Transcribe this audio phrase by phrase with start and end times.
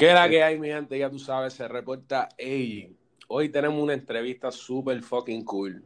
[0.00, 0.98] ¿Qué la que hay, mi gente?
[0.98, 2.30] Ya tú sabes, se reporta.
[2.38, 2.96] Ey,
[3.28, 5.84] hoy tenemos una entrevista súper fucking cool.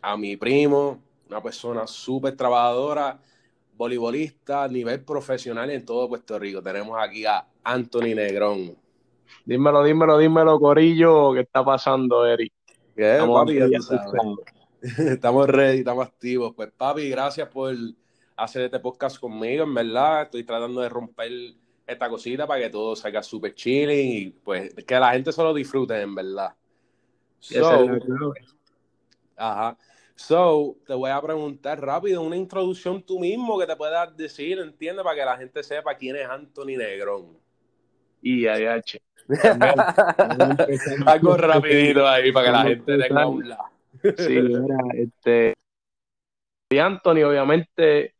[0.00, 3.20] A mi primo, una persona súper trabajadora,
[3.76, 6.60] voleibolista a nivel profesional en todo Puerto Rico.
[6.60, 8.76] Tenemos aquí a Anthony Negrón.
[9.44, 11.32] Dímelo, dímelo, dímelo, Corillo.
[11.32, 12.52] ¿Qué está pasando, Eric?
[12.96, 13.60] ¿Qué, papi?
[14.82, 16.52] estamos ready, estamos activos.
[16.56, 17.76] Pues, papi, gracias por
[18.36, 20.22] hacer este podcast conmigo, en verdad.
[20.22, 21.30] Estoy tratando de romper
[21.92, 26.00] esta cosita para que todo salga súper chilling y pues que la gente solo disfrute,
[26.00, 26.54] en verdad.
[27.38, 28.00] So,
[29.36, 29.76] ajá.
[30.14, 35.02] So, te voy a preguntar rápido una introducción tú mismo que te puedas decir, ¿entiendes?
[35.02, 37.38] Para que la gente sepa quién es Anthony Negrón.
[38.20, 38.98] Y AH.
[41.06, 43.64] Algo rapidito ahí para que la gente tenga un lado.
[44.16, 45.54] sí, mira, este.
[46.70, 48.14] Y Anthony, obviamente,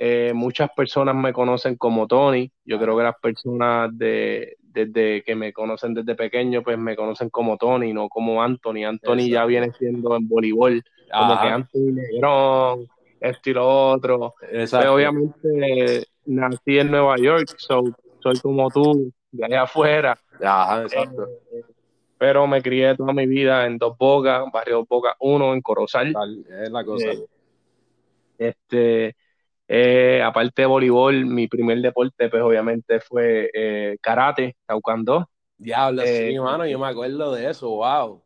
[0.00, 2.48] eh, muchas personas me conocen como Tony.
[2.64, 7.30] Yo creo que las personas de, desde que me conocen desde pequeño, pues me conocen
[7.30, 8.84] como Tony, no como Anthony.
[8.86, 12.86] Anthony ya viene siendo en voleibol, como que Anthony Negrón,
[13.18, 14.34] esto y lo otro.
[14.38, 20.16] Pues, obviamente nací en Nueva York, soy como tú, de allá afuera.
[20.40, 21.26] Ajá, exacto.
[21.52, 21.62] Eh,
[22.16, 26.14] pero me crié toda mi vida en Dos Bocas, barrio Dos Bocas 1, en Corozal.
[26.62, 27.08] Es la cosa.
[27.08, 27.26] Eh,
[28.38, 29.16] este
[29.68, 35.28] eh, aparte de voleibol, mi primer deporte, pues obviamente fue eh, karate, taekwondo.
[35.58, 38.22] Diablo, sí, eh, mano, yo me acuerdo de eso, wow.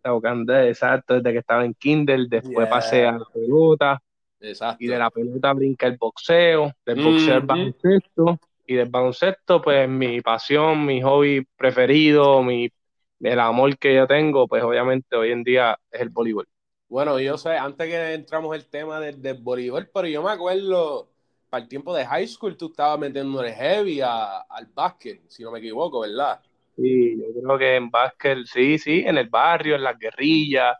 [0.00, 4.00] Taekwondo, exacto, desde que estaba en Kindle, después pasé a la pelota.
[4.40, 4.84] Exacto.
[4.84, 9.88] Y de la pelota brinca el boxeo, del boxeo al baloncesto, y del baloncesto, pues
[9.88, 12.70] mi pasión, mi hobby preferido, mi,
[13.18, 16.46] el amor que yo tengo, pues obviamente hoy en día es el voleibol.
[16.88, 21.10] Bueno, yo sé, antes que entramos el tema del, del voleibol, pero yo me acuerdo,
[21.50, 25.50] para el tiempo de high school, tú estabas metiendo el heavy al básquet, si no
[25.50, 26.40] me equivoco, ¿verdad?
[26.76, 30.76] Sí, yo creo que en básquet, sí, sí, en el barrio, en las guerrillas,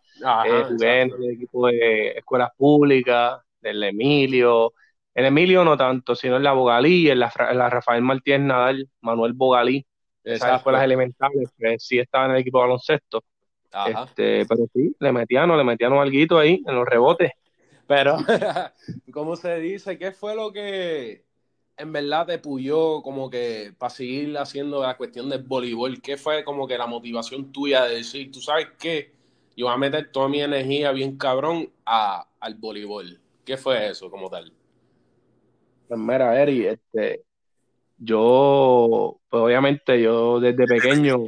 [0.47, 4.73] eh, jugué en el equipo de escuelas públicas, del Emilio.
[5.15, 9.85] En Emilio no tanto, sino en la Bogalí, en la, Rafael Martínez Nadal, Manuel Bogalí,
[10.23, 13.25] esas escuelas elementales, que sí estaba en el equipo de baloncesto.
[13.73, 17.33] Este, pero sí, le metían, le metían un alguito ahí en los rebotes.
[17.87, 18.17] Pero,
[19.13, 19.99] ¿cómo se dice?
[19.99, 21.25] ¿Qué fue lo que
[21.77, 26.01] en verdad te puyó como que para seguir haciendo la cuestión del voleibol?
[26.01, 29.13] ¿Qué fue como que la motivación tuya de decir, tú sabes qué?
[29.57, 33.21] Yo voy a meter toda mi energía bien cabrón a, al voleibol.
[33.45, 34.53] ¿Qué fue eso como tal?
[35.89, 37.23] Pues mira, Eri, este,
[37.97, 41.25] yo, pues obviamente yo desde pequeño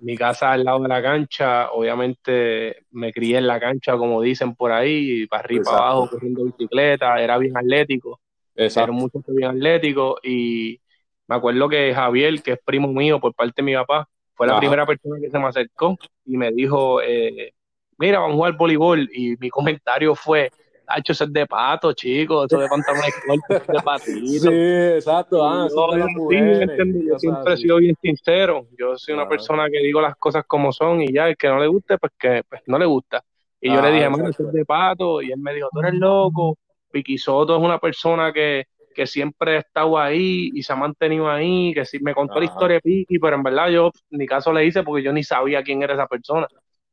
[0.00, 4.54] mi casa al lado de la cancha, obviamente me crié en la cancha, como dicen
[4.54, 8.20] por ahí, para arriba, para abajo, corriendo bicicleta, era bien atlético,
[8.54, 8.90] Exacto.
[8.90, 10.80] era mucho bien atlético y
[11.28, 14.58] me acuerdo que Javier, que es primo mío por parte de mi papá, fue la
[14.58, 17.54] primera persona que se me acercó y me dijo, eh,
[17.98, 20.50] mira, vamos a jugar voleibol y mi comentario fue,
[20.96, 24.50] hecho ser de pato, chicos, eso de pantalones cortos, de patito.
[24.50, 25.46] Sí, exacto.
[25.46, 28.66] Ah, yo, yo siempre he sido bien sincero.
[28.78, 31.58] Yo soy una persona que digo las cosas como son y ya, el que no
[31.58, 33.22] le guste, pues que pues, no le gusta.
[33.60, 35.22] Y yo le dije, mano, eso es de pato.
[35.22, 36.58] Y él me dijo, tú eres loco.
[36.90, 41.74] Piquisoto es una persona que, que siempre ha estado ahí y se ha mantenido ahí,
[41.74, 44.64] que sí me contó la historia de Piqui, pero en verdad yo ni caso le
[44.64, 46.46] hice porque yo ni sabía quién era esa persona.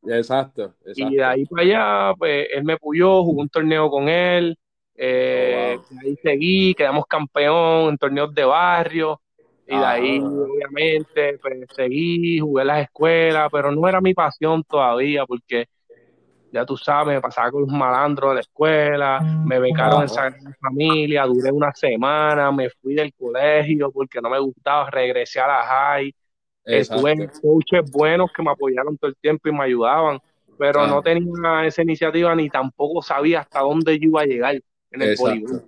[0.06, 4.58] Exacto, Y de ahí para allá, pues él me puyó, jugué un torneo con él,
[4.96, 9.22] eh, oh, ahí seguí, quedamos campeón en torneos de barrio,
[9.68, 10.28] y de ahí, ah.
[10.28, 15.68] obviamente, pues seguí, jugué las escuelas, pero no era mi pasión todavía, porque
[16.52, 20.36] ya tú sabes, me pasaba con los malandros de la escuela, me becaron en esa
[20.62, 25.64] Familia, duré una semana, me fui del colegio porque no me gustaba, regresé a la
[25.64, 26.14] high,
[26.66, 30.20] Tuve coaches buenos que me apoyaron todo el tiempo y me ayudaban,
[30.58, 35.02] pero no tenía esa iniciativa ni tampoco sabía hasta dónde yo iba a llegar en
[35.02, 35.64] el voleibol.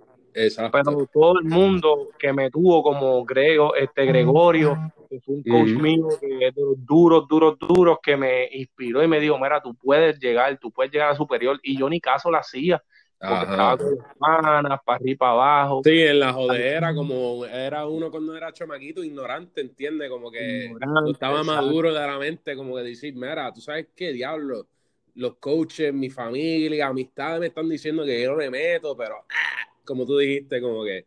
[0.72, 4.76] Pero todo el mundo que me tuvo como Grego, este Gregorio,
[5.08, 9.02] que fue un coach mío que es de los duros, duros, duros, que me inspiró
[9.02, 11.58] y me dijo, mira, tú puedes llegar, tú puedes llegar a superior.
[11.62, 12.82] Y yo ni caso la hacía.
[13.18, 15.80] Porque estaba con las manas, para arriba, para abajo.
[15.84, 20.10] Sí, en la jodera, como era uno cuando era chamaquito, ignorante, ¿entiendes?
[20.10, 20.70] Como que
[21.10, 24.66] estaba maduro de la mente, como que decir, mira, tú sabes qué diablo,
[25.14, 29.68] los coaches, mi familia, amistades me están diciendo que yo no me meto, pero ah,
[29.84, 31.06] como tú dijiste, como que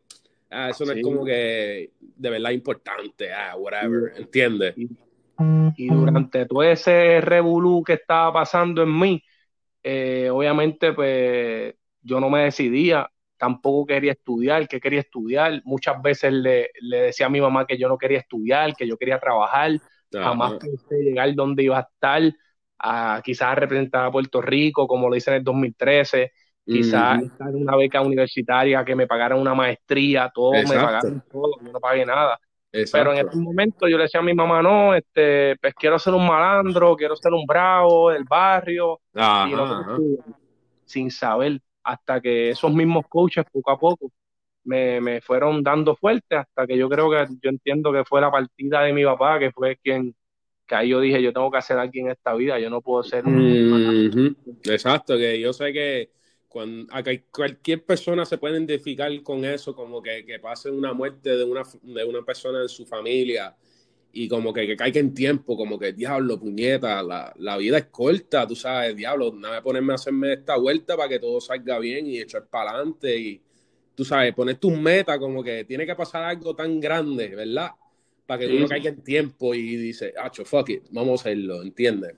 [0.49, 4.75] ah, eso no es como que de verdad importante, ah, whatever, ¿entiendes?
[4.75, 4.89] Y,
[5.77, 9.23] y durante todo ese revolú que estaba pasando en mí,
[9.83, 13.09] eh, obviamente, pues yo no me decidía
[13.39, 15.61] tampoco quería estudiar, que quería estudiar.
[15.63, 19.17] Muchas veces le, decía a mi mamá que yo no quería estudiar, que yo quería
[19.17, 19.71] trabajar.
[20.11, 22.21] Jamás pensé llegar donde iba a estar,
[22.77, 26.33] a, quizás a representar a Puerto Rico, como lo hice en el 2013.
[26.65, 31.53] Quizás estar en una beca universitaria, que me pagaran una maestría, todo, me pagaron todo,
[31.63, 32.37] yo no pagué nada.
[32.91, 36.13] Pero en ese momento yo le decía a mi mamá, no, este, pues quiero ser
[36.13, 38.99] un malandro, quiero ser un bravo del barrio,
[40.85, 41.59] sin saber,
[41.91, 44.11] hasta que esos mismos coaches poco a poco
[44.63, 48.31] me, me, fueron dando fuerte, hasta que yo creo que yo entiendo que fue la
[48.31, 50.15] partida de mi papá, que fue quien,
[50.67, 53.01] que ahí yo dije, yo tengo que hacer aquí en esta vida, yo no puedo
[53.03, 54.37] ser un...
[54.65, 56.11] Exacto, que yo sé que
[56.47, 56.93] cuando,
[57.31, 61.63] cualquier persona se puede identificar con eso, como que, que pase una muerte de una,
[61.81, 63.55] de una persona en su familia
[64.11, 67.85] y como que, que caiga en tiempo, como que diablo, puñeta, la, la vida es
[67.85, 71.77] corta, tú sabes, diablo, nada de ponerme a hacerme esta vuelta para que todo salga
[71.79, 73.41] bien y echar para adelante y
[73.93, 77.71] tú sabes, poner tu meta como que tiene que pasar algo tan grande, ¿verdad?
[78.25, 81.61] Para que tú no caiga en tiempo y dice, acho, fuck it, vamos a hacerlo,
[81.61, 82.15] ¿entiendes?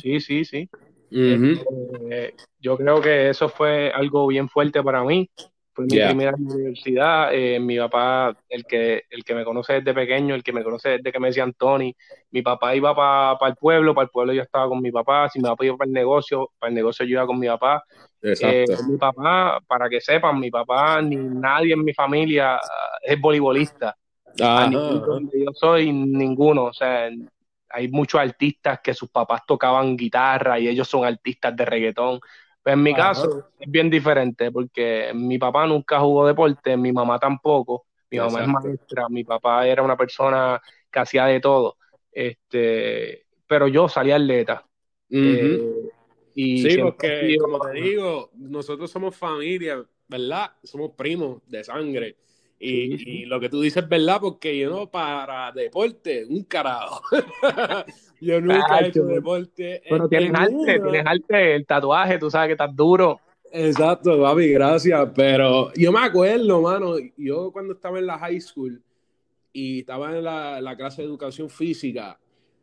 [0.00, 0.68] Sí, sí, sí.
[1.10, 5.28] Este, yo creo que eso fue algo bien fuerte para mí.
[5.74, 7.30] Fue mi primera universidad.
[7.32, 10.90] Eh, mi papá, el que, el que me conoce desde pequeño, el que me conoce
[10.90, 11.94] desde que me decían Tony,
[12.30, 15.30] mi papá iba para el pueblo, para el pueblo yo estaba con mi papá.
[15.30, 17.82] Si mi papá iba para el negocio, para el negocio yo iba con mi papá.
[18.22, 23.18] Eh, mi papá, para que sepan, mi papá ni nadie en mi familia ah, es
[23.18, 23.96] voleibolista.
[24.36, 26.64] yo soy ninguno.
[26.64, 27.08] O sea,
[27.70, 32.20] hay muchos artistas que sus papás tocaban guitarra y ellos son artistas de reggaetón.
[32.62, 37.18] Pues en mi caso es bien diferente porque mi papá nunca jugó deporte, mi mamá
[37.18, 37.86] tampoco.
[38.10, 40.60] Mi mamá es maestra, mi papá era una persona
[40.90, 41.76] que hacía de todo.
[42.12, 44.64] Este, pero yo salí atleta.
[45.10, 45.60] Eh,
[46.34, 50.52] y sí, porque como te digo, nosotros somos familia, ¿verdad?
[50.62, 52.16] Somos primos de sangre.
[52.64, 57.02] Y, lo que tú dices es verdad, porque yo no para deporte, un carajo.
[58.22, 59.82] yo nunca he hecho deporte.
[59.88, 63.20] Pero tienes arte, tienes arte, el tatuaje, tú sabes que estás duro.
[63.50, 65.10] Exacto, papi, gracias.
[65.14, 68.80] Pero yo me acuerdo, mano, yo cuando estaba en la high school
[69.52, 72.18] y estaba en la, clase de educación física,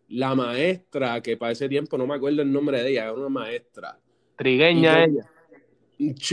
[0.07, 3.29] la maestra, que para ese tiempo no me acuerdo el nombre de ella, era una
[3.29, 4.00] maestra.
[4.38, 5.29] Trigueña ella.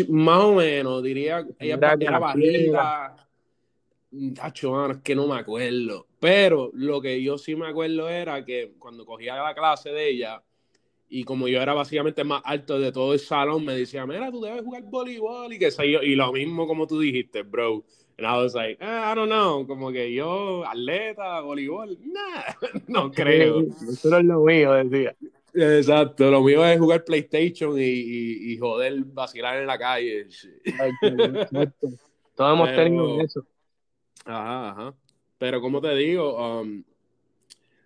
[0.09, 3.26] Más o menos, diría, ella era bajita
[4.35, 6.07] Tacho, es que no me acuerdo.
[6.21, 10.43] Pero lo que yo sí me acuerdo era que cuando cogía la clase de ella,
[11.09, 14.41] y como yo era básicamente más alto de todo el salón, me decía, mira, tú
[14.41, 16.03] debes jugar voleibol y que sé yo.
[16.03, 17.85] Y lo mismo como tú dijiste, bro.
[18.19, 22.45] And I was like, ah, I don't know, como que yo, atleta, voleibol, nah,
[22.89, 23.61] no creo.
[23.61, 25.15] Eso es lo mío, decía.
[25.53, 30.29] Exacto, lo mío es jugar PlayStation y, y, joder, vacilar en la calle.
[32.35, 33.47] Todos hemos tenido eso.
[34.25, 34.95] Ajá, ajá.
[35.39, 36.83] Pero como te digo, um,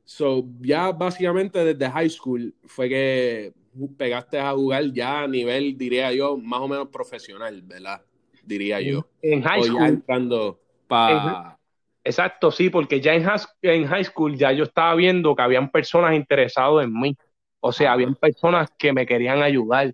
[0.04, 3.52] so, ya básicamente desde high school fue que
[3.96, 8.02] pegaste a jugar ya a nivel, diría yo, más o menos profesional, ¿verdad?
[8.44, 9.06] Diría yo.
[9.22, 9.86] En high school.
[9.86, 11.56] entrando para...
[12.02, 15.70] Exacto, sí, porque ya en high, en high school ya yo estaba viendo que habían
[15.70, 17.16] personas interesadas en mí.
[17.60, 19.92] O sea, habían personas que me querían ayudar,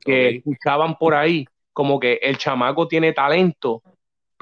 [0.00, 3.82] que escuchaban por ahí como que el chamaco tiene talento,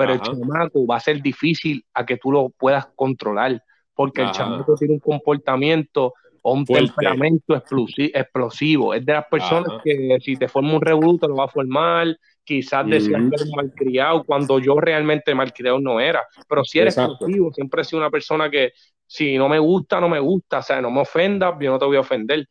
[0.00, 3.62] pero el chamaco va a ser difícil a que tú lo puedas controlar,
[3.92, 8.94] porque el chamaco tiene un comportamiento o un temperamento explosivo.
[8.94, 12.88] Es de las personas que si te forma un revoluto lo va a formar, quizás
[12.88, 16.22] decías que eres malcriado, cuando yo realmente malcriado no era.
[16.48, 18.72] Pero si eres explosivo, siempre he sido una persona que
[19.06, 21.84] si no me gusta, no me gusta, o sea, no me ofendas, yo no te
[21.84, 22.46] voy a ofender.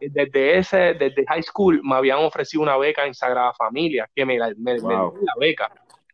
[0.00, 4.38] Desde ese, desde high school me habían ofrecido una beca en Sagrada Familia, que me,
[4.56, 5.70] me, me la beca.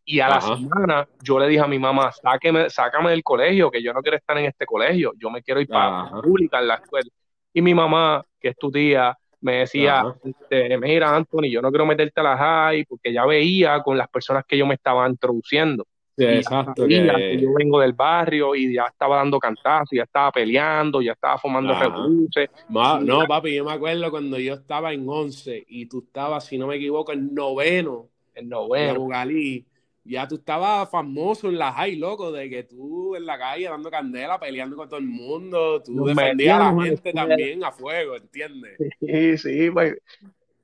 [0.06, 3.82] Y a la semana yo le dije a mi mamá, sáqueme, sácame del colegio, que
[3.82, 6.68] yo no quiero estar en este colegio, yo me quiero ir para la pública en
[6.68, 7.08] la escuela.
[7.54, 11.86] Y mi mamá, que es tu tía, me decía, este, mira Anthony, yo no quiero
[11.86, 15.86] meterte a la high porque ya veía con las personas que yo me estaba introduciendo.
[16.16, 16.86] exacto.
[16.86, 17.38] Que...
[17.40, 21.78] yo vengo del barrio y ya estaba dando cantazos, ya estaba peleando, ya estaba formando
[21.78, 22.50] revoluciones.
[22.68, 26.66] No, papi, yo me acuerdo cuando yo estaba en 11 y tú estabas, si no
[26.66, 28.08] me equivoco, en noveno.
[28.34, 28.90] En noveno.
[28.90, 28.96] En
[30.04, 33.90] ya tú estabas famoso en la high, loco, de que tú en la calle dando
[33.90, 38.76] candela, peleando con todo el mundo, tú defendías a la gente también a fuego, ¿entiendes?
[39.00, 39.96] Sí, sí, pues.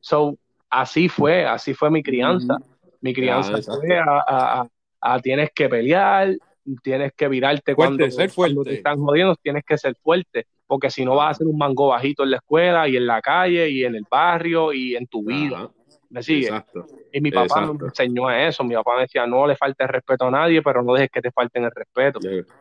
[0.01, 0.37] So,
[0.69, 2.59] así fue, así fue mi crianza.
[3.01, 4.67] Mi crianza fue a,
[5.01, 6.37] a, tienes que pelear,
[6.83, 8.63] tienes que virarte cuando, ser fuerte.
[8.65, 11.89] te están jodiendo, tienes que ser fuerte, porque si no vas a ser un mango
[11.89, 15.25] bajito en la escuela y en la calle y en el barrio y en tu
[15.25, 15.71] vida.
[16.11, 16.49] ¿Me sigue?
[16.49, 16.87] Exacto.
[17.13, 18.65] Y mi papá me enseñó a eso.
[18.65, 21.23] Mi papá me decía, no le falte el respeto a nadie, pero no dejes que
[21.23, 22.19] te falten el respeto.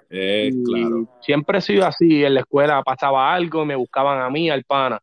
[0.10, 1.08] Eh, claro.
[1.20, 2.24] Siempre he sido así.
[2.24, 5.00] En la escuela pasaba algo, me buscaban a mí, al pana,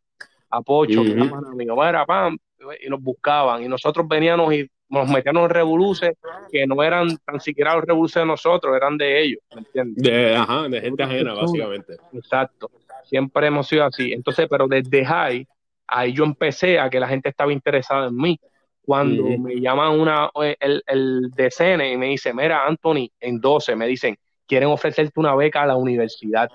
[0.50, 1.88] a Pocho, uh -huh.
[1.88, 2.38] era pan,
[2.80, 3.64] y nos buscaban.
[3.64, 6.16] Y nosotros veníamos y nos metíamos en revoluces
[6.52, 10.04] que no eran tan siquiera los revoluces de nosotros, eran de ellos, ¿me entiendes?
[10.04, 11.96] De, ajá, de gente ajena, básicamente.
[12.12, 12.70] Exacto.
[13.02, 14.12] Siempre hemos sido así.
[14.12, 15.46] Entonces, pero desde high
[15.86, 18.40] ahí yo empecé a que la gente estaba interesada en mí.
[18.82, 23.86] Cuando me llaman una, el, el DCN y me dice, mira, Anthony, en 12 me
[23.86, 24.16] dicen,
[24.46, 26.48] quieren ofrecerte una beca a la universidad,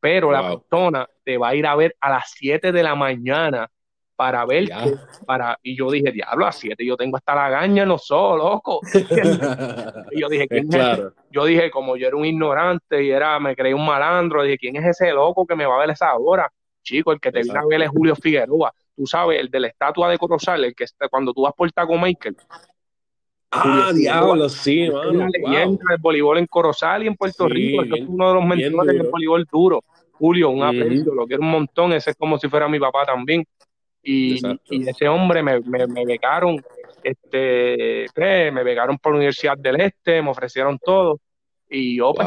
[0.00, 3.70] pero la persona te va a ir a ver a las 7 de la mañana
[4.16, 4.74] para verte,
[5.26, 8.38] para, y yo dije, diablo, a las 7 yo tengo hasta la gaña, no soy
[8.38, 8.80] loco.
[10.12, 11.00] y yo dije, ¿quién es
[11.30, 14.76] Yo dije, como yo era un ignorante y era, me creí un malandro, dije, ¿quién
[14.76, 16.50] es ese loco que me va a ver esa hora?
[16.82, 18.72] Chico, el que te viene a ver es Julio Figueroa.
[18.96, 21.70] Tú sabes, el de la estatua de Corozal, el que está, cuando tú vas por
[21.72, 22.36] Taco Michael.
[23.50, 25.10] Ah, diablo, sí, mano.
[25.10, 27.82] Una leyenda del voleibol en Corozal y en Puerto Rico.
[27.82, 29.82] es uno de los mentores del voleibol duro.
[30.12, 31.92] Julio, un aprecio, lo quiero un montón.
[31.92, 33.44] Ese es como si fuera mi papá también.
[34.02, 36.62] Y, y ese hombre me, me, me becaron,
[37.02, 41.18] este, me becaron por la Universidad del Este, me ofrecieron todo.
[41.68, 42.26] Y yo pues,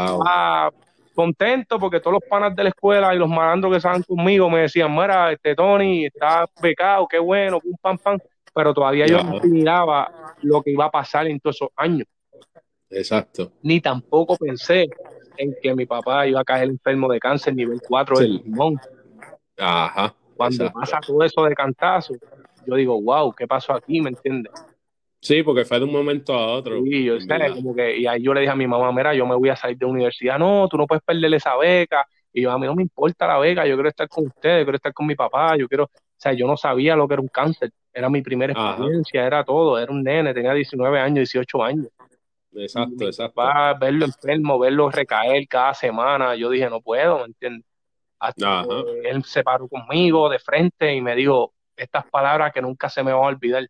[1.14, 4.62] contento porque todos los panas de la escuela y los malandros que estaban conmigo me
[4.62, 8.20] decían, mira, este Tony está becado, qué bueno, pum, pam, pam.
[8.54, 12.08] Pero todavía yo no miraba lo que iba a pasar en todos esos años.
[12.90, 13.52] Exacto.
[13.64, 14.88] Ni tampoco pensé
[15.38, 18.80] en que mi papá iba a caer enfermo de cáncer nivel 4 del pulmón.
[19.58, 20.14] Ajá.
[20.36, 22.14] Cuando pasa todo eso de cantazo,
[22.66, 24.02] yo digo, wow, ¿qué pasó aquí?
[24.02, 24.52] ¿Me entiendes?
[25.24, 26.84] Sí, porque fue de un momento a otro.
[26.84, 29.26] Sí, yo sé, como que, y ahí yo le dije a mi mamá, mira, yo
[29.26, 32.52] me voy a salir de universidad, no, tú no puedes perderle esa beca, y yo,
[32.52, 35.08] a mí no me importa la beca, yo quiero estar con ustedes, quiero estar con
[35.08, 38.10] mi papá, yo quiero, o sea, yo no sabía lo que era un cáncer, era
[38.10, 41.88] mi primera experiencia, era todo, era un nene, tenía 19 años, 18 años.
[42.56, 43.42] Exacto, exacto.
[43.80, 47.66] verlo enfermo, verlo recaer cada semana, yo dije, no puedo, ¿me entiendes?
[48.20, 48.66] Hasta
[49.06, 53.14] él se paró conmigo de frente y me dijo estas palabras que nunca se me
[53.14, 53.66] van a olvidar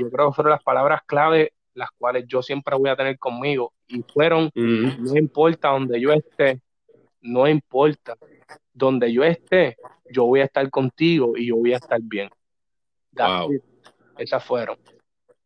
[0.00, 3.72] yo creo que fueron las palabras clave las cuales yo siempre voy a tener conmigo.
[3.86, 6.60] Y fueron, no importa donde yo esté,
[7.20, 8.16] no importa
[8.72, 9.76] donde yo esté,
[10.10, 12.30] yo voy a estar contigo y yo voy a estar bien.
[14.18, 14.78] Esas fueron.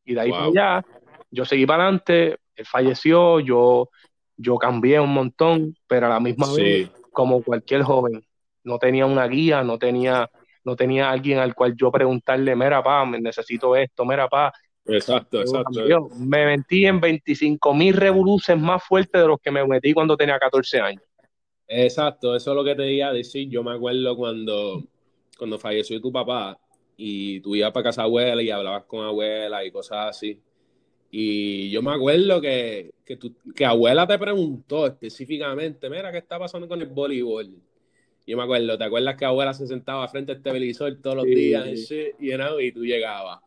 [0.04, 0.86] Y de ahí para allá,
[1.30, 3.90] yo seguí para adelante, él falleció, yo,
[4.36, 8.24] yo cambié un montón, pero a la misma vez, como cualquier joven,
[8.62, 10.30] no tenía una guía, no tenía
[10.64, 14.52] no tenía alguien al cual yo preguntarle, mira, pa, necesito esto, mira, pa.
[14.86, 16.08] Exacto, exacto.
[16.18, 20.38] me metí en 25 mil revoluciones más fuertes de los que me metí cuando tenía
[20.38, 21.02] 14 años.
[21.66, 23.48] Exacto, eso es lo que te iba a decir.
[23.48, 24.82] Yo me acuerdo cuando,
[25.38, 26.58] cuando falleció tu papá
[26.96, 30.40] y tú ibas para casa abuela y hablabas con abuela y cosas así.
[31.12, 33.18] Y yo me acuerdo que, que,
[33.54, 37.54] que abuela te preguntó específicamente, mira, ¿qué está pasando con el voleibol?
[38.26, 41.90] Yo me acuerdo, ¿te acuerdas que abuela se sentaba frente al televisor todos los días
[42.60, 43.40] y tú llegabas?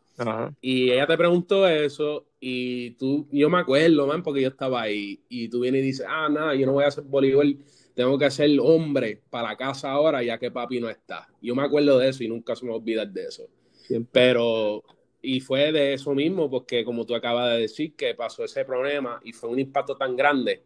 [0.61, 5.19] Y ella te preguntó eso y tú, yo me acuerdo, man, porque yo estaba ahí
[5.29, 7.57] y tú vienes y dices, ah, nada, yo no voy a hacer voleibol,
[7.93, 11.27] tengo que ser hombre para la casa ahora ya que papi no está.
[11.41, 13.47] Yo me acuerdo de eso y nunca se me olvida de eso.
[14.11, 14.83] Pero,
[15.21, 19.19] y fue de eso mismo, porque como tú acabas de decir, que pasó ese problema
[19.23, 20.63] y fue un impacto tan grande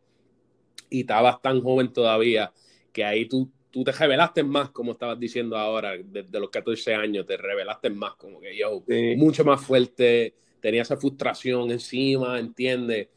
[0.90, 2.52] y estabas tan joven todavía,
[2.92, 7.28] que ahí tú tú te revelaste más, como estabas diciendo ahora, desde los 14 años,
[7.28, 8.82] te revelaste más, como que yo,
[9.18, 13.08] mucho más fuerte, tenía esa frustración encima, entiendes,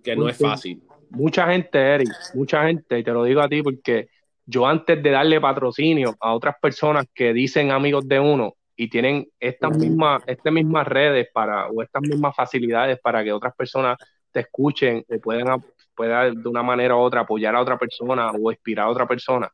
[0.00, 0.80] que no es fácil.
[1.10, 4.06] Mucha gente, Eric, mucha gente, y te lo digo a ti porque
[4.46, 9.26] yo antes de darle patrocinio a otras personas que dicen amigos de uno y tienen
[9.40, 13.98] estas mismas, estas mismas redes para, o estas mismas facilidades para que otras personas
[14.30, 15.60] te escuchen o puedan,
[15.96, 19.50] puedan de una manera u otra apoyar a otra persona o inspirar a otra persona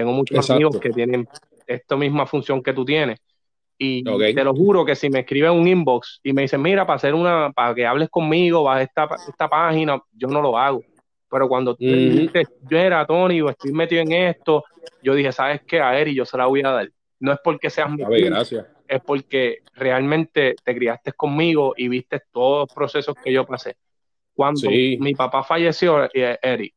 [0.00, 1.28] tengo muchos amigos que tienen
[1.66, 3.20] esta misma función que tú tienes.
[3.78, 6.96] Y te lo juro que si me escriben un inbox y me dicen, mira, para
[6.96, 10.82] hacer una, para que hables conmigo, vas a esta, esta página, yo no lo hago.
[11.30, 14.64] Pero cuando tú dices, yo era Tony, o estoy metido en esto,
[15.02, 15.80] yo dije, ¿sabes qué?
[15.80, 16.90] A Eri, yo se la voy a dar.
[17.20, 18.66] No es porque seas mi gracias.
[18.86, 23.76] es porque realmente te criaste conmigo y viste todos los procesos que yo pasé.
[24.34, 26.74] Cuando mi papá falleció, eh, Eri,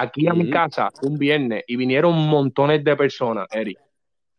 [0.00, 3.78] aquí a mi casa un viernes y vinieron montones de personas, Eric.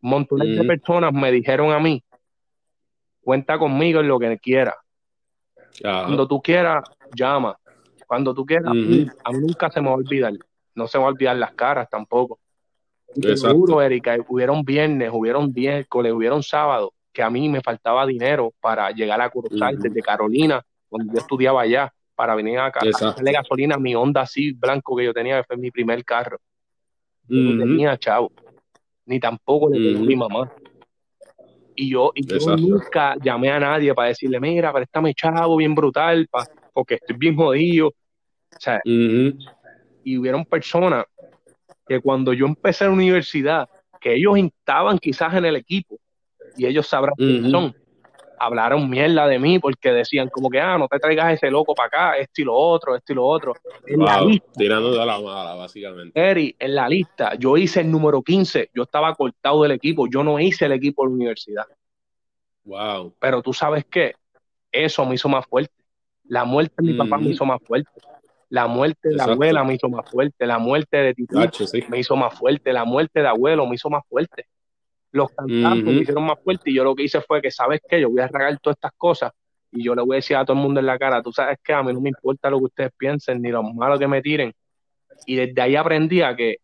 [0.02, 2.04] Montones de personas me dijeron a mí,
[3.22, 4.76] cuenta conmigo en lo que quiera.
[5.82, 6.84] Cuando tú quieras,
[7.16, 7.56] llama.
[8.08, 9.08] Cuando tú quieras, a mí
[9.40, 10.34] nunca se me va a olvidar.
[10.74, 12.40] No se me va a olvidar las caras tampoco.
[13.36, 18.90] Seguro, Erika, hubieron viernes, hubieron miércoles, hubieron sábado que a mí me faltaba dinero para
[18.92, 23.80] llegar a Corozal desde Carolina, donde yo estudiaba allá, para venir a darle gasolina a
[23.80, 26.40] mi Honda así blanco que yo tenía, que fue mi primer carro.
[27.28, 28.32] no tenía chavo,
[29.06, 30.52] ni tampoco le tenía mi mamá.
[31.76, 36.28] Y yo, y yo nunca llamé a nadie para decirle, mira, préstame chavo bien brutal,
[36.74, 37.88] porque estoy bien jodido.
[37.88, 41.06] O sea, y hubieron personas
[41.88, 45.98] que cuando yo empecé la universidad, que ellos estaban quizás en el equipo,
[46.58, 47.74] y ellos sabrán quiénes son,
[48.42, 51.88] hablaron mierda de mí porque decían como que, ah, no te traigas ese loco para
[51.88, 53.54] acá, esto y lo otro, esto y lo otro.
[53.86, 56.20] En la lista, tirando de la mala, básicamente.
[56.20, 60.24] Eri, en la lista, yo hice el número 15, yo estaba cortado del equipo, yo
[60.24, 61.66] no hice el equipo de la universidad.
[62.64, 63.14] Wow.
[63.20, 64.14] Pero tú sabes qué,
[64.72, 65.74] eso me hizo más fuerte.
[66.26, 67.92] La muerte de mi papá me hizo más fuerte.
[68.50, 70.46] La muerte de la abuela me hizo más fuerte.
[70.46, 71.40] La muerte de Tito
[71.90, 72.74] me hizo más fuerte.
[72.74, 74.46] La muerte de abuelo me hizo más fuerte
[75.12, 78.00] los cantantes me hicieron más fuerte y yo lo que hice fue que, ¿sabes qué?
[78.00, 79.32] Yo voy a regar todas estas cosas
[79.72, 81.58] y yo le voy a decir a todo el mundo en la cara, tú sabes
[81.64, 84.22] que a mí no me importa lo que ustedes piensen ni lo malo que me
[84.22, 84.54] tiren.
[85.26, 86.58] Y desde ahí aprendí a que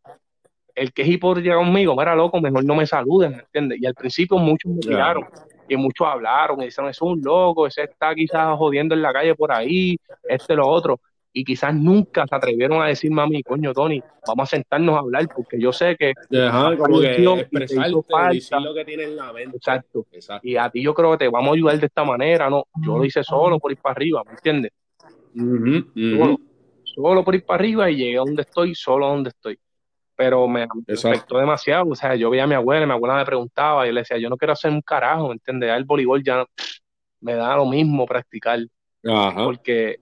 [0.75, 3.79] el que es hipócrita conmigo, era loco, mejor no me saluden, ¿me entiendes?
[3.81, 5.25] Y al principio muchos me tiraron
[5.67, 9.35] y muchos hablaron y dijeron, es un loco, ese está quizás jodiendo en la calle
[9.35, 10.99] por ahí, este lo otro
[11.37, 14.99] y quizás nunca se atrevieron a decirme a mí, coño, Tony, vamos a sentarnos a
[15.01, 16.13] hablar, porque yo sé que.
[16.35, 19.57] Ajá, como que expresarte, lo que tienes en la mente.
[19.57, 20.07] Exacto.
[20.41, 22.65] Y a ti yo creo que te vamos a ayudar de esta manera, ¿no?
[22.83, 24.71] Yo lo hice solo por ir para arriba, ¿me entiendes?
[26.83, 29.59] Solo, por ir para arriba y llegué a donde estoy, solo a donde estoy.
[30.15, 33.25] Pero me, afectó demasiado, o sea, yo veía a mi abuela, y mi abuela me
[33.25, 35.69] preguntaba, y yo le decía, yo no quiero hacer un carajo, ¿me entiendes?
[35.69, 36.43] El voleibol ya
[37.21, 38.57] me da lo mismo practicar.
[39.03, 39.43] Ajá.
[39.43, 39.99] Porque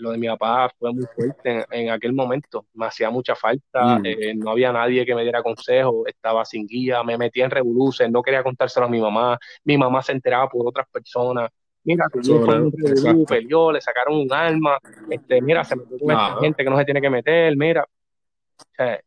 [0.00, 2.66] lo de mi papá fue muy fuerte en, aquel momento.
[2.74, 4.02] Me hacía mucha falta, mm.
[4.04, 8.12] eh, no había nadie que me diera consejo, estaba sin guía, me metía en revoluciones,
[8.12, 11.50] no quería contárselo a mi mamá, mi mamá se enteraba por otras personas.
[11.82, 14.78] Mira, tu fue un peleó, le sacaron un arma,
[15.08, 17.84] este, mira, se metió con esta gente que no se tiene que meter, mira.
[17.84, 19.00] O sea,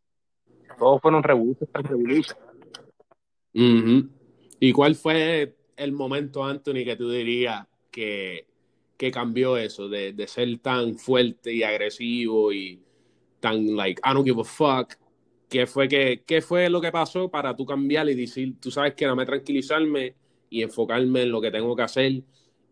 [0.78, 2.36] todos fueron revoluciones
[4.60, 8.48] ¿Y cuál fue el momento, Anthony, que tú dirías que
[9.04, 12.82] que cambió eso, de, de, ser tan fuerte y agresivo y
[13.42, 14.94] tan, like, I don't give a fuck.
[15.50, 18.94] ¿Qué fue, que, qué fue lo que pasó para tú cambiar y decir, tú sabes
[18.94, 20.16] que dame tranquilizarme
[20.50, 22.24] y enfocarme en lo que tengo que hacer,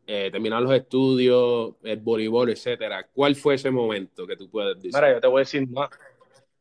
[0.08, 3.06] eh, terminar los estudios, el voleibol, etcétera?
[3.14, 4.92] ¿Cuál fue ese momento que tú puedes decir?
[4.96, 5.90] Mira, yo te voy a decir más.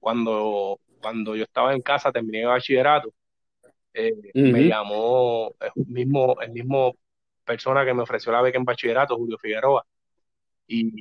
[0.00, 3.12] Cuando, cuando yo estaba en casa, terminé el bachillerato,
[3.94, 6.96] eh, me llamó el mismo, el mismo
[7.50, 9.84] persona que me ofreció la beca en bachillerato, Julio Figueroa.
[10.68, 10.92] Y,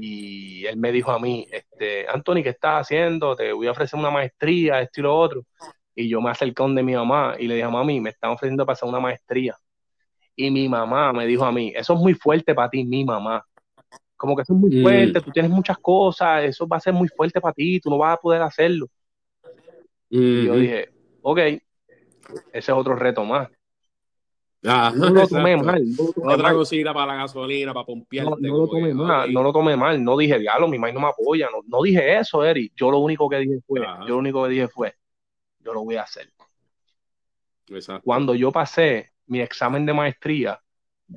[0.00, 3.36] y él me dijo a mí, este, Anthony, ¿qué estás haciendo?
[3.36, 5.44] Te voy a ofrecer una maestría, esto y lo otro.
[5.94, 8.88] Y yo me acerqué de mi mamá y le dije, mami, me están ofreciendo pasar
[8.88, 9.54] una maestría.
[10.34, 13.44] Y mi mamá me dijo a mí, eso es muy fuerte para ti, mi mamá.
[14.16, 14.82] Como que eso es muy mm.
[14.82, 17.98] fuerte, tú tienes muchas cosas, eso va a ser muy fuerte para ti, tú no
[17.98, 18.88] vas a poder hacerlo.
[20.10, 20.88] Y yo dije,
[21.22, 21.62] ok, ese
[22.52, 23.48] es otro reto más.
[24.62, 25.82] No lo tomé mal.
[26.22, 28.30] Otra cosita para la gasolina, para pompearte.
[28.40, 30.02] No, lo tomé mal, no lo tomé mal.
[30.02, 31.48] No dije, diablo, mi madre no me apoya.
[31.66, 32.72] No, dije eso, Eri.
[32.76, 34.94] Yo lo único que dije fue, yo lo único que dije fue,
[35.60, 36.28] yo lo voy a hacer.
[38.04, 40.60] Cuando yo pasé mi examen de maestría,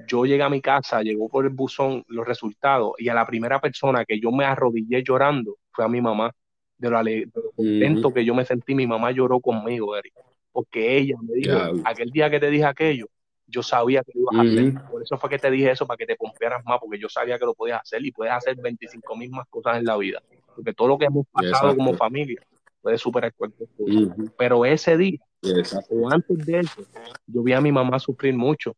[0.08, 3.60] yo llegué a mi casa, llegó por el buzón los resultados y a la primera
[3.60, 6.32] persona que yo me arrodillé llorando fue a mi mamá.
[6.78, 7.00] De lo,
[7.56, 10.12] contento que yo me sentí, mi mamá lloró conmigo, Eri.
[10.52, 13.08] Porque ella me dijo, aquel día que te dije aquello,
[13.48, 14.90] yo sabía que lo ibas a hacer.
[14.90, 17.38] Por eso fue que te dije eso, para que te pompearas más, porque yo sabía
[17.38, 20.22] que lo podías hacer y puedes hacer 25 mil más cosas en la vida.
[20.56, 22.42] Porque todo lo que hemos pasado como familia
[22.82, 24.16] puede superar cualquier cosa.
[24.38, 25.20] Pero ese día,
[25.90, 26.82] o antes de eso,
[27.28, 28.76] yo vi a mi mamá sufrir mucho.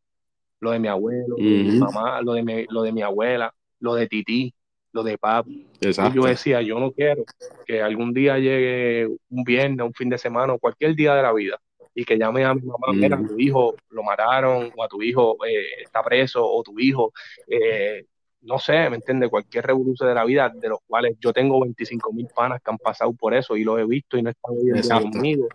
[0.60, 3.54] Lo de mi abuelo, lo de mi mamá, lo de mi, lo de mi abuela,
[3.80, 4.54] lo de Titi,
[4.92, 5.68] lo de papi.
[5.80, 7.24] Y yo decía, yo no quiero
[7.66, 11.32] que algún día llegue un viernes, un fin de semana o cualquier día de la
[11.32, 11.60] vida
[11.98, 15.36] y que llame a mi mamá, mira, tu hijo lo mataron, o a tu hijo
[15.44, 17.12] eh, está preso, o tu hijo,
[17.48, 18.06] eh,
[18.42, 19.32] no sé, ¿me entiendes?
[19.32, 22.78] Cualquier revolución de la vida, de los cuales yo tengo 25 mil panas que han
[22.78, 25.48] pasado por eso y los he visto y no están viviendo conmigo,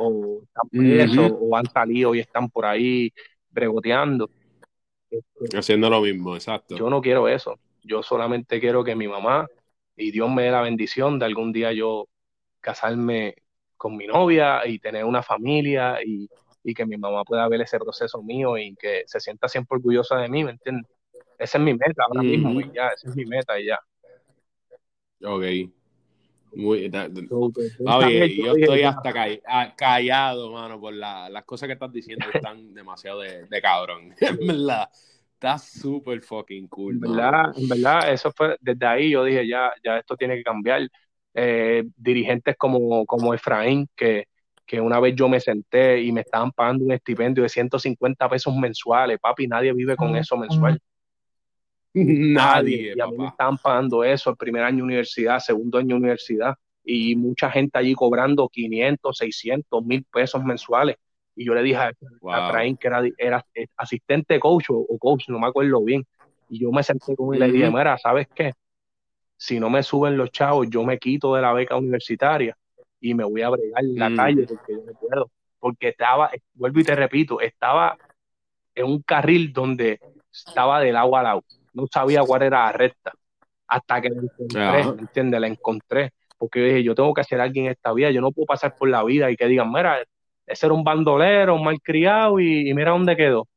[0.00, 3.12] o están presos, o han salido y están por ahí
[3.50, 4.28] bregoteando.
[5.08, 6.76] Este, Haciendo lo mismo, exacto.
[6.76, 7.60] Yo no quiero eso.
[7.84, 9.46] Yo solamente quiero que mi mamá
[9.96, 12.08] y Dios me dé la bendición de algún día yo
[12.60, 13.36] casarme
[13.84, 16.26] con mi novia y tener una familia y,
[16.74, 20.30] que mi mamá pueda ver ese proceso mío y que se sienta siempre orgullosa de
[20.30, 20.90] mí, ¿me entiendes?
[21.38, 23.78] Esa es mi meta ahora mismo y ya, esa es mi meta y ya.
[25.22, 25.44] Ok.
[26.54, 29.12] Muy, yo estoy hasta
[29.76, 34.14] callado, mano, por las cosas que estás diciendo están demasiado de, de cabrón.
[34.20, 34.88] En verdad,
[35.34, 36.94] está súper fucking cool.
[36.94, 40.42] En verdad, en verdad, eso fue, desde ahí yo dije, ya, ya esto tiene que
[40.42, 40.88] cambiar.
[41.36, 44.28] Eh, dirigentes como, como Efraín, que,
[44.64, 48.54] que una vez yo me senté y me estaban pagando un estipendio de 150 pesos
[48.56, 50.78] mensuales, papi, nadie vive con eso mensual.
[51.94, 52.92] Nadie.
[52.96, 55.94] Y a mí me estaban pagando eso el primer año de universidad, segundo año de
[55.94, 60.96] universidad, y mucha gente allí cobrando 500, 600, mil pesos mensuales.
[61.36, 65.46] Y yo le dije a, Efraín, que era, era, asistente coach o, coach, no me
[65.46, 66.04] acuerdo bien.
[66.48, 68.52] Y yo me senté con él y le dije, mira, ¿sabes qué?
[69.36, 72.56] Si no me suben los chavos, yo me quito de la beca universitaria
[73.00, 74.16] y me voy a bregar en la mm.
[74.16, 75.30] calle porque yo no puedo.
[75.58, 77.96] Porque estaba, vuelvo y te repito, estaba
[78.74, 80.00] en un carril donde
[80.32, 81.44] estaba del agua al agua.
[81.72, 83.12] No sabía cuál era la recta.
[83.66, 85.40] Hasta que la encontré, ¿entiendes?
[85.40, 86.12] La encontré.
[86.36, 88.10] Porque yo dije, yo tengo que hacer alguien en esta vida.
[88.10, 90.02] Yo no puedo pasar por la vida y que digan, mira,
[90.46, 93.48] ese era un bandolero, un malcriado y, y mira dónde quedó.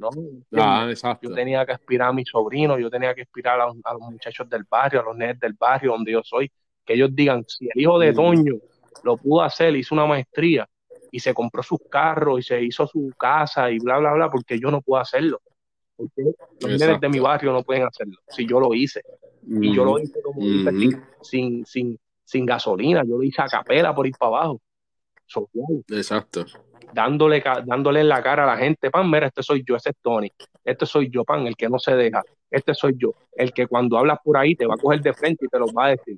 [0.00, 0.08] No,
[0.56, 4.48] ah, yo tenía que aspirar a mis sobrinos, yo tenía que aspirar a, los muchachos
[4.48, 6.50] del barrio, a los nenes del barrio donde yo soy,
[6.84, 8.14] que ellos digan, si el hijo de mm.
[8.14, 8.54] Toño
[9.04, 10.66] lo pudo hacer, hizo una maestría
[11.10, 14.58] y se compró sus carros y se hizo su casa y bla, bla, bla, porque
[14.58, 15.42] yo no puedo hacerlo.
[15.96, 16.22] Porque
[16.60, 19.02] los nenes de mi barrio no pueden hacerlo, si yo lo hice.
[19.46, 20.40] Y yo lo hice como
[21.22, 24.60] sin, sin, sin, gasolina, yo lo hice a capela por ir para abajo.
[25.88, 26.44] Exacto.
[26.92, 29.96] Dándole, dándole en la cara a la gente, pan, mira, este soy yo, ese es
[30.02, 30.30] Tony,
[30.64, 33.96] este soy yo, pan, el que no se deja, este soy yo, el que cuando
[33.96, 36.16] hablas por ahí te va a coger de frente y te lo va a decir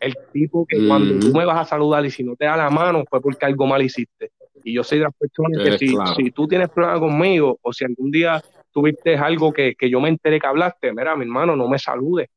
[0.00, 2.70] el tipo que cuando tú me vas a saludar y si no te da la
[2.70, 4.30] mano fue porque algo mal hiciste.
[4.62, 7.84] Y yo soy de las personas que si, si, tú tienes problemas conmigo o si
[7.84, 11.68] algún día tuviste algo que, que, yo me enteré que hablaste, mira, mi hermano, no
[11.68, 12.28] me saludes.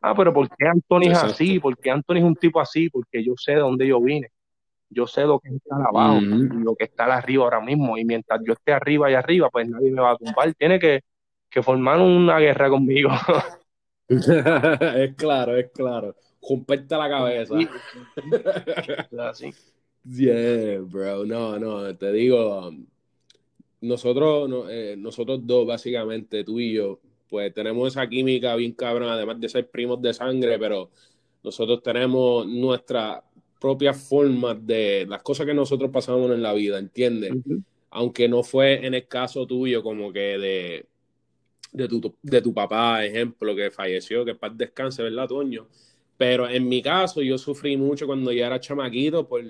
[0.00, 1.58] Ah, pero ¿por qué Anthony es así?
[1.58, 2.88] ¿Por qué Anthony es un tipo así?
[2.90, 4.28] Porque yo sé de dónde yo vine.
[4.88, 7.98] Yo sé lo que está abajo y lo que está arriba ahora mismo.
[7.98, 10.54] Y mientras yo esté arriba y arriba, pues nadie me va a tumbar.
[10.54, 11.02] Tiene que,
[11.50, 13.10] que formar una guerra conmigo.
[14.08, 16.14] es claro, es claro
[16.48, 17.54] romperte la cabeza.
[19.30, 19.50] Así.
[20.04, 21.24] Yeah, bro.
[21.24, 22.70] No, no, te digo,
[23.80, 29.40] nosotros, eh, nosotros dos, básicamente, tú y yo, pues tenemos esa química bien cabrón, además
[29.40, 30.90] de ser primos de sangre, pero
[31.42, 33.22] nosotros tenemos nuestra
[33.60, 37.34] propia forma de las cosas que nosotros pasamos en la vida, ¿entiendes?
[37.90, 40.86] Aunque no fue en el caso tuyo como que de,
[41.72, 45.68] de, tu, de tu papá, ejemplo, que falleció, que paz descanse, ¿verdad, Toño?
[46.16, 49.42] Pero en mi caso, yo sufrí mucho cuando yo era chamaquito por,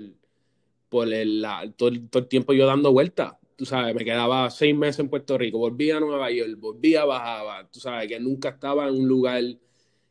[0.89, 3.33] por el, todo, el tiempo yo dando vueltas.
[3.55, 7.67] Tú sabes, me quedaba seis meses en Puerto Rico, volvía a Nueva York, volvía, bajaba.
[7.71, 9.43] Tú sabes, que nunca estaba en un lugar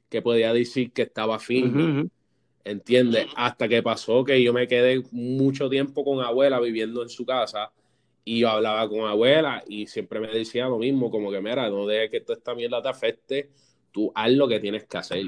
[0.09, 2.09] que podía decir que estaba firme.
[2.66, 3.26] ¿Entiendes?
[3.37, 7.70] Hasta que pasó que yo me quedé mucho tiempo con abuela viviendo en su casa
[8.24, 11.87] y yo hablaba con abuela y siempre me decía lo mismo, como que mira, no
[11.87, 13.50] dejes que toda esta mierda te afecte
[13.96, 15.24] tú haz lo que tienes que hacer,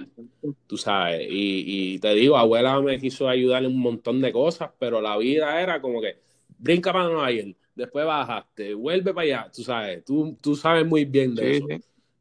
[0.67, 1.27] tú sabes.
[1.31, 5.63] Y, te digo, abuela me quiso ayudar en un montón de cosas, pero la vida
[5.63, 6.19] era como que
[6.59, 11.07] brinca para Nueva York, después bajaste, vuelve para allá, tú sabes, tú, tú sabes muy
[11.07, 11.67] bien de eso,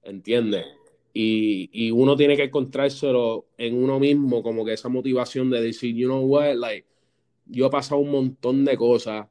[0.04, 0.66] ¿entiendes?
[1.20, 5.96] Y, y, uno tiene que encontrárselo en uno mismo, como que esa motivación de decir,
[5.96, 6.86] you know what, like,
[7.48, 9.26] yo he pasado un montón de cosas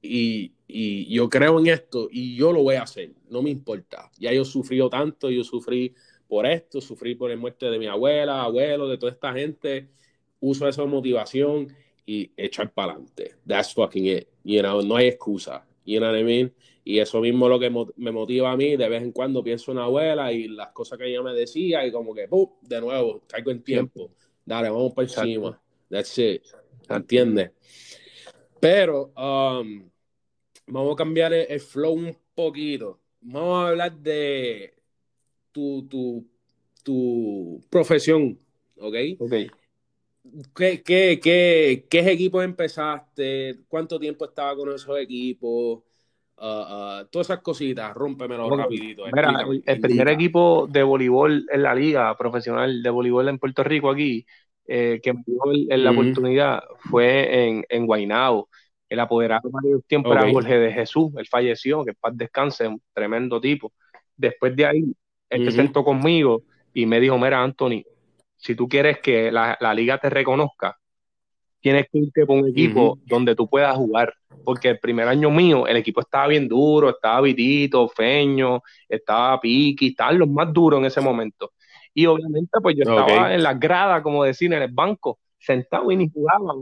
[0.00, 4.10] y, y yo creo en esto y yo lo voy a hacer, no me importa.
[4.18, 5.94] Ya yo sufrí tanto, yo sufrí
[6.26, 9.88] por esto, sufrí por la muerte de mi abuela, abuelo, de toda esta gente.
[10.40, 11.68] Uso esa motivación
[12.04, 13.36] y echar para adelante.
[13.46, 14.28] That's fucking it.
[14.42, 15.64] You know, no hay excusa.
[15.84, 16.52] You know what I mean?
[16.84, 18.76] Y eso mismo lo que me motiva a mí.
[18.76, 21.92] De vez en cuando pienso en abuela y las cosas que ella me decía y
[21.92, 22.48] como que, ¡pum!
[22.60, 24.10] De nuevo, caigo en tiempo.
[24.44, 25.60] Dale, vamos por encima.
[25.88, 26.42] That's it.
[26.88, 27.52] ¿Entiendes?
[28.58, 29.88] Pero, um,
[30.66, 33.00] vamos a cambiar el, flow un poquito.
[33.20, 34.74] Vamos a hablar de
[35.52, 36.26] tu, tu,
[36.82, 38.38] tu profesión,
[38.76, 38.94] ¿ok?
[39.18, 39.32] Ok.
[40.54, 43.60] ¿Qué, qué, qué, qué equipos empezaste?
[43.68, 45.82] ¿Cuánto tiempo estaba con esos equipos?
[46.36, 49.04] Uh, uh, todas esas cositas, rómpemelo rapidito.
[49.12, 53.90] Mira, el, primer equipo de voleibol en la liga profesional de voleibol en Puerto Rico
[53.90, 54.26] aquí,
[54.66, 55.40] eh, que me dio
[55.70, 58.48] en la oportunidad, fue en, en Guaynabo.
[58.88, 63.40] El apoderado varios tiempos era Jorge de Jesús, él falleció, que paz descanse, un tremendo
[63.40, 63.72] tipo.
[64.16, 64.84] Después de ahí,
[65.30, 66.42] él se sentó conmigo
[66.74, 67.84] y me dijo, mira, Anthony,
[68.36, 70.76] si tú quieres que la, liga te reconozca,
[71.62, 74.12] tienes que irte con un equipo donde tú puedas jugar.
[74.44, 79.88] Porque el primer año mío, el equipo estaba bien duro, estaba Vitito, Feño, estaba Piqui,
[79.88, 81.52] estaban los más duros en ese momento.
[81.94, 85.96] Y obviamente, pues yo estaba en las gradas, como decir, en el banco, sentado y
[85.96, 86.54] ni jugaba.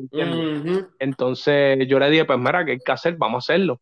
[0.98, 3.16] Entonces yo le dije, pues mira, ¿qué hay que hacer?
[3.16, 3.80] Vamos a hacerlo.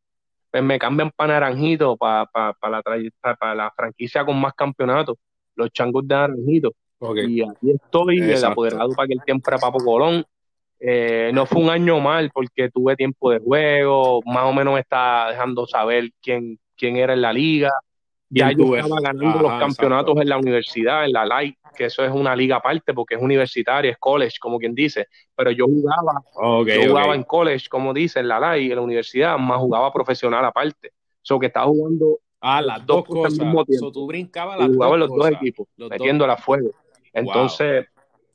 [0.50, 2.82] Pues me cambian para Naranjito, para, para, la,
[3.36, 5.16] para la franquicia con más campeonatos,
[5.56, 6.72] los changos de Naranjito.
[7.00, 10.24] Y aquí estoy, el apoderado para que el tiempo era Papo Colón.
[10.80, 14.80] Eh, no fue un año mal porque tuve tiempo de juego, más o menos me
[14.80, 17.70] está dejando saber quién, quién era en la liga.
[18.30, 22.12] Ya yo estaba ganando los campeonatos en la universidad, en la Light, que eso es
[22.12, 25.06] una liga aparte porque es universitaria, es college, como quien dice.
[25.34, 26.22] Pero yo jugaba,
[26.66, 30.44] yo jugaba en college, como dice, en la Light, en la universidad, más jugaba profesional
[30.44, 30.92] aparte.
[31.22, 33.38] So que estaba jugando ah, las dos, cosas.
[33.38, 33.92] Al mismo tiempo.
[33.92, 36.72] tú brincabas las jugaba los dos equipos, metiéndola a fuego.
[37.14, 37.86] Entonces,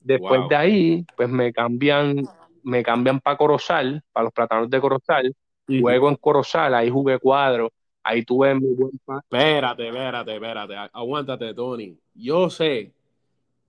[0.03, 2.23] después de ahí, pues me cambian,
[2.63, 5.35] me cambian para Corozal, para los platanos de Corozal.
[5.65, 7.71] Juego en Corozal, ahí jugué cuadro
[8.03, 8.91] ahí tuve muy buen
[9.23, 10.75] Espérate, espérate, espérate.
[10.91, 11.97] Aguántate, Tony.
[12.13, 12.91] Yo sé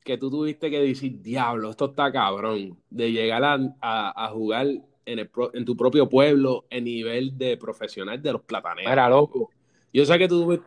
[0.05, 3.43] que tú tuviste que decir, diablo, esto está cabrón, de llegar
[3.81, 4.67] a, jugar
[5.07, 8.93] en, el, en, tu propio pueblo en nivel de profesional de los plataneros.
[8.93, 9.51] Era loco.
[9.95, 10.61] Yo sé que tú,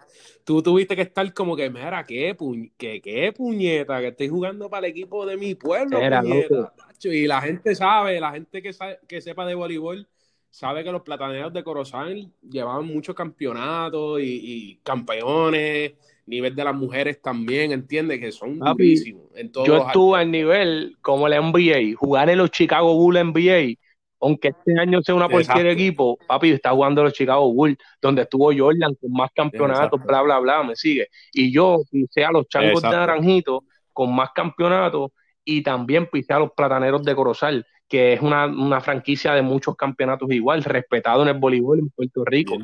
[0.45, 2.33] tú tuviste que estar como que, mira, qué,
[2.77, 6.71] qué, puñeta, que estoy jugando para el equipo de mi pueblo, Era Loco.
[7.03, 8.71] Y la gente sabe, la gente que,
[9.05, 10.07] que sepa de voleibol,
[10.49, 17.21] sabe que los plataneros de Corozal llevaban muchos campeonatos y, campeones, nivel de las mujeres
[17.21, 19.25] también, entiende que son durísimos.
[19.65, 23.75] yo estuve al nivel como el NBA, jugar en los Chicago Bulls NBA,
[24.19, 28.23] aunque este año sea una porquería de equipo, papi, está jugando los Chicago Bulls, donde
[28.23, 31.07] estuvo Jordan con más campeonatos, bla, bla, bla, me sigue.
[31.33, 35.11] Y yo pisé a los Changos de Naranjito con más campeonatos
[35.43, 40.29] y también pisé a los Plataneros de Corozal que es una, franquicia de muchos campeonatos
[40.31, 42.55] igual, respetado en el voleibol en Puerto Rico.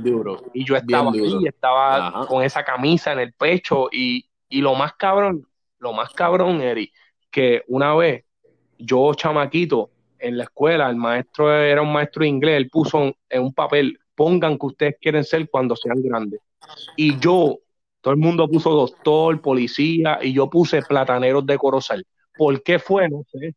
[0.53, 5.47] Y yo estaba ahí, estaba con esa camisa en el pecho y, lo más cabrón,
[5.79, 6.91] lo más cabrón, Eri,
[7.31, 8.25] que una vez
[8.77, 9.91] yo, chamaquito,
[10.23, 13.99] en la escuela, el maestro era un maestro de inglés, él puso en un papel,
[14.15, 16.39] pongan que ustedes quieren ser cuando sean grandes.
[16.95, 17.59] Y yo,
[18.01, 22.05] todo el mundo puso doctor, policía, y yo puse plataneros de Corozal.
[22.37, 23.09] ¿Por qué fue?
[23.09, 23.53] No sé.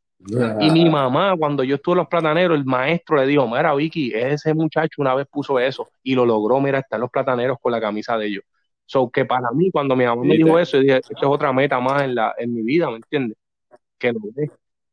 [0.61, 4.13] Y mi mamá, cuando yo estuve en los plataneros, el maestro le dijo, mira, Vicky,
[4.13, 7.71] ese muchacho una vez puso eso y lo logró, mira, está en los plataneros con
[7.71, 8.45] la camisa de ellos.
[8.87, 11.53] So que para mí, cuando mi mamá me dijo eso, yo dije, esto es otra
[11.53, 13.37] meta más en, la, en mi vida, ¿me entiendes?
[13.99, 14.21] Que lo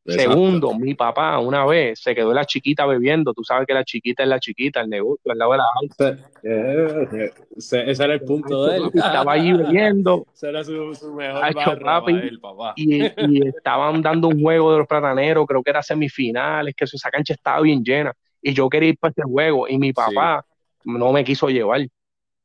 [0.06, 3.32] Segundo, mi papá una vez se quedó la chiquita bebiendo.
[3.32, 6.30] Tú sabes que la chiquita es la chiquita, el negocio, al lado de la alta.
[6.42, 8.90] Eh, ese, era el punto de él.
[8.92, 10.26] Estaba allí bebiendo.
[10.34, 12.02] Ese era su, su mejor barra
[12.40, 12.74] papá.
[12.76, 17.10] Y, y, estaban dando un juego de los plataneros, creo que era semifinales, que esa
[17.10, 18.12] cancha estaba bien llena.
[18.42, 19.66] Y yo quería ir para ese juego.
[19.68, 20.44] Y mi papá
[20.84, 21.80] no me quiso llevar.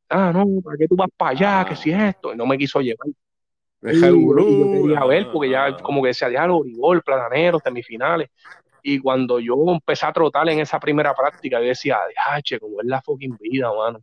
[0.07, 1.65] Ah, no, ¿para qué tú vas para allá?
[1.67, 2.33] ¿Qué si es esto?
[2.33, 3.07] Y no me quiso llevar.
[3.81, 8.29] Deja el yo quería ver, porque ya como que decía, ya voleibol, plataneros, semifinales.
[8.83, 11.97] Y cuando yo empecé a trotar en esa primera práctica, yo decía,
[12.43, 14.01] che, como es la fucking vida, mano.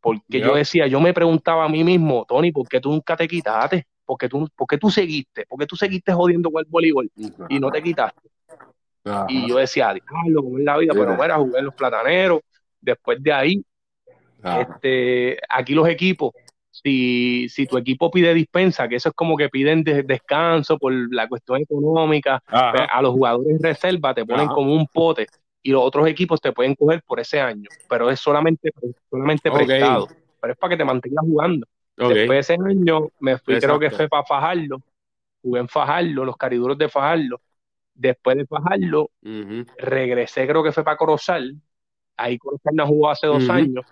[0.00, 3.28] Porque yo decía, yo me preguntaba a mí mismo, Tony, ¿por qué tú nunca te
[3.28, 3.86] quitaste?
[4.04, 5.44] ¿Por qué tú, por qué tú seguiste?
[5.46, 7.10] ¿Por qué tú seguiste jodiendo con el voleibol
[7.48, 8.28] y no te quitaste?
[9.28, 12.40] Y yo decía, diablo, como es la vida, pero bueno, jugué en los plataneros.
[12.80, 13.64] Después de ahí,
[14.42, 16.32] este, aquí los equipos
[16.82, 21.28] si, si tu equipo pide dispensa, que eso es como que piden descanso por la
[21.28, 25.26] cuestión económica, pues, a los jugadores reserva te ponen como un pote
[25.62, 28.72] y los otros equipos te pueden coger por ese año, pero es solamente,
[29.10, 30.08] solamente prestado,
[30.40, 31.66] pero es para que te mantengas jugando.
[31.96, 34.80] Después de ese año me fui, creo que fue para Fajarlo,
[35.42, 37.40] jugué en Fajarlo, los cariduros de Fajarlo.
[37.94, 39.10] Después de Fajarlo,
[39.76, 41.56] regresé, creo que fue para Corozal.
[42.16, 43.84] Ahí Corozal no jugó hace dos años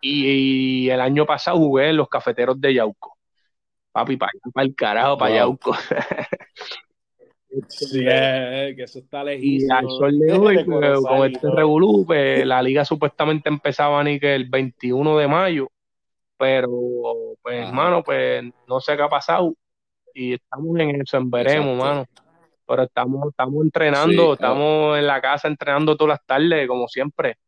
[0.00, 3.16] y, el año pasado jugué en los cafeteros de Yauco.
[3.92, 5.74] Papi, para, para el carajo, para Yauco.
[7.68, 9.74] Sí, que eso está lejísimo.
[9.74, 14.20] Y al sol de hoy, pues, con, este revolú, pues, la liga supuestamente empezaba ni
[14.20, 15.70] que el 21 de mayo,
[16.36, 16.70] pero,
[17.42, 19.54] pues, hermano, pues, no sé qué ha pasado.
[20.14, 22.06] Y estamos en eso, en veremos, hermano.
[22.66, 27.38] Pero estamos, estamos entrenando, estamos en la casa entrenando todas las tardes, como siempre.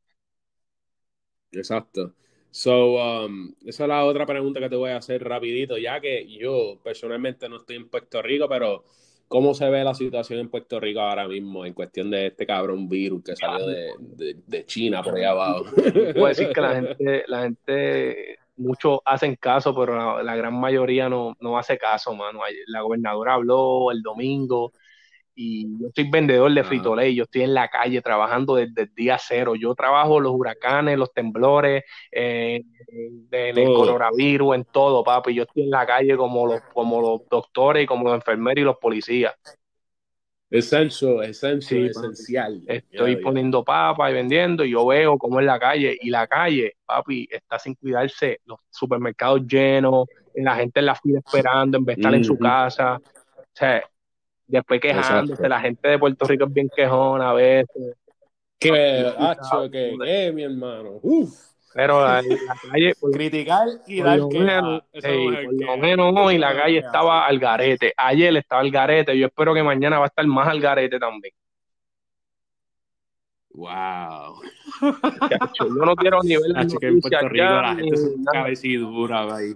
[1.52, 2.14] Exacto.
[2.50, 6.26] So, um, esa es la otra pregunta que te voy a hacer rapidito, ya que
[6.26, 8.84] yo personalmente no estoy en Puerto Rico, pero
[9.28, 12.88] ¿cómo se ve la situación en Puerto Rico ahora mismo en cuestión de este cabrón
[12.88, 15.64] virus que salió de, China por allá abajo?
[16.14, 21.36] Puedo decir que la gente, la gente, muchos hacen caso, pero la, gran mayoría no,
[21.38, 22.40] no hace caso, mano.
[22.66, 24.72] La gobernadora habló el domingo
[25.34, 29.18] y yo soy vendedor de frito yo estoy en la calle trabajando desde el día
[29.18, 29.54] cero.
[29.54, 35.34] Yo trabajo los huracanes, los temblores, eh, en el coronavirus, en todo, papi.
[35.34, 38.76] Yo estoy en la calle como los, como los doctores como los enfermeros y los
[38.76, 39.34] policías.
[40.50, 42.62] Esencial, esencial, esencial.
[42.66, 46.74] Estoy poniendo papa y vendiendo y yo veo cómo es la calle y la calle,
[46.84, 51.96] papi, está sin cuidarse, los supermercados llenos, la gente en la fila esperando en vez
[51.96, 52.96] de estar en su casa.
[52.96, 53.82] O sea,
[54.50, 57.96] después quejándose, la gente de Puerto Rico es bien quejona a veces.
[58.58, 60.98] Que, hacho, que, eh, mi hermano.
[61.02, 61.50] Uf.
[61.72, 62.22] Pero la,
[62.72, 62.94] calle.
[63.12, 64.38] Criticar y dar que.
[64.38, 67.94] Menos, por lo menos hoy la calle estaba al garete.
[67.96, 69.16] Ayer estaba al garete.
[69.16, 71.32] Yo espero que mañana va a estar más al garete también.
[73.52, 74.40] Wow.
[75.58, 79.54] yo no quiero nivel de que en Puerto Rico la gente se dura ahí.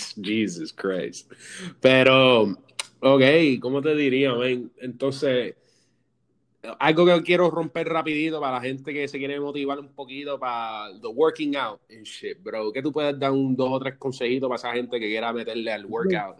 [0.22, 1.32] Jesus Christ.
[1.80, 2.42] Pero,
[3.00, 3.22] ok,
[3.60, 4.70] ¿cómo te diría, man?
[4.80, 5.54] Entonces,
[6.78, 10.90] algo que quiero romper rapidito para la gente que se quiere motivar un poquito para
[11.00, 12.06] the working out and
[12.42, 12.72] bro.
[12.72, 15.72] ¿Qué tú puedes dar un dos o tres consejitos para esa gente que quiera meterle
[15.72, 16.36] al workout?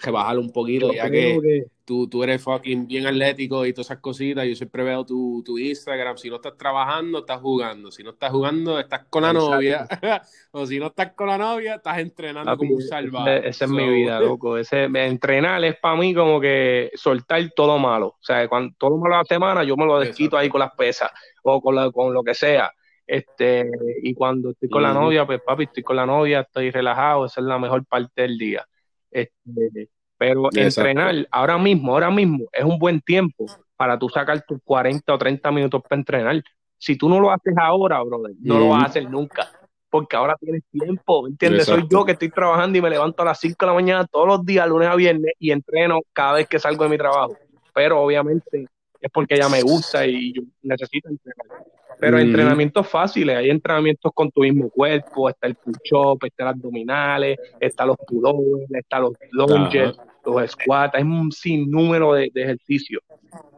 [0.00, 4.46] Rebajarlo un poquito, ya que, Tú, tú, eres fucking bien atlético y todas esas cositas.
[4.46, 6.18] Yo siempre veo tu, tu, Instagram.
[6.18, 7.90] Si no estás trabajando, estás jugando.
[7.90, 9.88] Si no estás jugando, estás con la novia.
[10.50, 13.48] o si no estás con la novia, estás entrenando como un salvaje.
[13.48, 14.58] Esa es mi vida, loco.
[14.58, 18.08] Ese, entrenar es para mí como que soltar todo malo.
[18.08, 21.10] O sea, cuando todo malo la semana, yo me lo desquito ahí con las pesas
[21.42, 22.70] o con, con lo que sea.
[23.08, 23.66] Este,
[24.02, 27.40] y cuando estoy con la novia, pues papi, estoy con la novia, estoy relajado, esa
[27.40, 28.68] es la mejor parte del día.
[29.10, 34.58] Este, pero entrenar ahora mismo, ahora mismo es un buen tiempo para tú sacar tus
[34.64, 36.42] 40 o 30 minutos para entrenar.
[36.76, 39.48] Si tú no lo haces ahora, brother, no lo vas a hacer nunca.
[39.90, 41.64] Porque ahora tienes tiempo, ¿entiendes?
[41.64, 44.26] Soy yo que estoy trabajando y me levanto a las 5 de la mañana todos
[44.26, 47.34] los días, lunes a viernes, y entreno cada vez que salgo de mi trabajo.
[47.72, 48.66] Pero obviamente
[49.00, 51.64] es porque ya me gusta y yo necesito entrenar.
[52.00, 57.38] Pero entrenamientos fáciles, hay entrenamientos con tu mismo cuerpo, está el push-up, está los abdominales,
[57.58, 63.02] está los pullovers, está los lunges, los squats, hay un sinnúmero de, de ejercicios.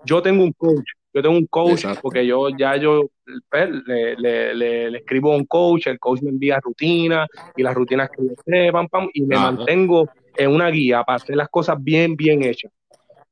[0.05, 3.11] Yo tengo un coach, yo tengo un coach porque yo ya yo
[3.51, 7.75] pues, le, le, le, escribo a un coach, el coach me envía rutinas y las
[7.75, 11.49] rutinas que yo sé, pam, pam, y me mantengo en una guía para hacer las
[11.49, 12.73] cosas bien, bien hechas.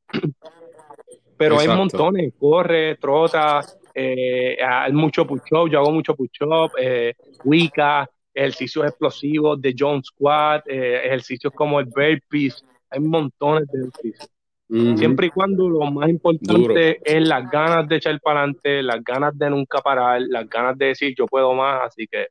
[1.37, 3.61] Pero hay montones, corre, trota,
[4.01, 10.69] eh, hay mucho push-up, yo hago mucho push-up, eh, Wicca, ejercicios explosivos de John Squat,
[10.69, 14.31] eh, ejercicios como el burpees, hay montones de ejercicios.
[14.71, 19.37] Siempre y cuando lo más importante es las ganas de echar para adelante, las ganas
[19.37, 22.27] de nunca parar, las ganas de decir yo puedo más, así que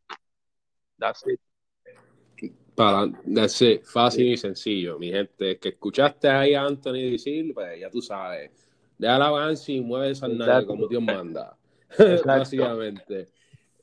[1.00, 2.52] that's it.
[2.76, 3.84] Para, that's it.
[3.84, 5.58] Fácil y sencillo, mi gente.
[5.58, 8.67] Que escuchaste ahí a Anthony decir, pues ya tú sabes
[8.98, 11.56] Deja la avance y mueve esa nave como Dios manda.
[12.26, 13.28] Básicamente.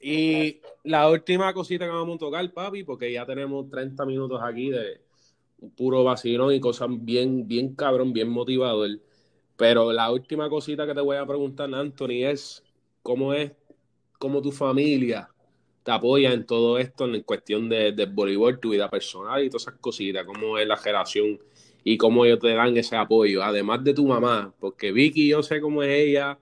[0.01, 4.71] Y la última cosita que vamos a tocar, papi, porque ya tenemos 30 minutos aquí
[4.71, 5.01] de
[5.77, 8.91] puro vacilón y cosas bien, bien cabrón, bien motivador.
[9.57, 12.63] Pero la última cosita que te voy a preguntar, Anthony, es
[13.03, 13.53] cómo es,
[14.19, 15.29] cómo tu familia
[15.85, 19.65] te apoya en todo esto, en cuestión de, de voleibol, tu vida personal y todas
[19.65, 21.39] esas cositas, cómo es la generación
[21.85, 25.61] y cómo ellos te dan ese apoyo, además de tu mamá, porque Vicky, yo sé
[25.61, 26.39] cómo es ella,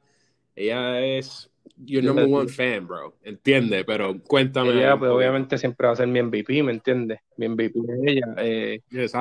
[0.56, 4.70] ella es your number one fan, bro, entiende, pero cuéntame.
[4.70, 7.20] Ella, pues obviamente siempre va a ser mi MVP, ¿me entiendes?
[7.36, 8.26] Mi MVP es ella.
[8.38, 8.80] Eh,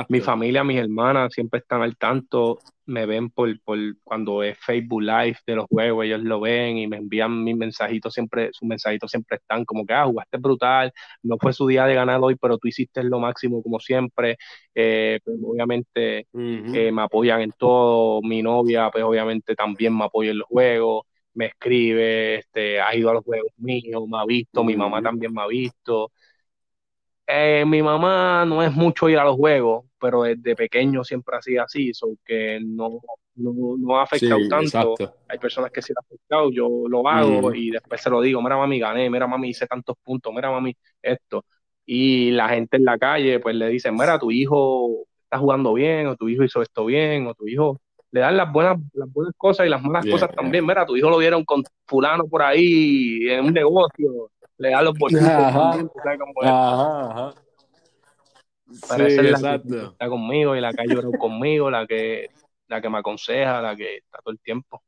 [0.09, 5.01] mi familia, mis hermanas siempre están al tanto, me ven por, por cuando es Facebook
[5.01, 9.09] Live de los juegos, ellos lo ven y me envían mis mensajitos siempre, sus mensajitos
[9.09, 10.91] siempre están como que, ah, jugaste brutal,
[11.23, 14.37] no fue su día de ganar hoy, pero tú hiciste lo máximo como siempre,
[14.75, 20.31] eh, pues, obviamente eh, me apoyan en todo, mi novia, pues obviamente también me apoya
[20.31, 24.63] en los juegos, me escribe, este, ha ido a los juegos míos, me ha visto,
[24.63, 26.11] mi mamá también me ha visto.
[27.27, 31.41] Eh, mi mamá no es mucho ir a los juegos, pero desde pequeño siempre ha
[31.41, 32.99] sido así, so que no,
[33.35, 34.95] no, ha afectado tanto.
[35.29, 38.57] Hay personas que sí han afectado, yo lo hago y después se lo digo, mira
[38.57, 41.45] mami, gané, mira mami, hice tantos puntos, mira mami, esto.
[41.85, 46.07] Y la gente en la calle pues le dice, mira, tu hijo está jugando bien,
[46.07, 47.79] o tu hijo hizo esto bien, o tu hijo
[48.11, 50.65] le dan las buenas, las buenas cosas y las malas cosas también.
[50.65, 54.97] Mira, tu hijo lo vieron con fulano por ahí en un negocio, le dan los
[54.97, 55.73] bolsitos ajá,
[56.43, 57.33] ajá,
[58.87, 62.29] Parece la que está conmigo y la que llora conmigo, la que,
[62.67, 64.81] la que me aconseja, la que está todo el tiempo.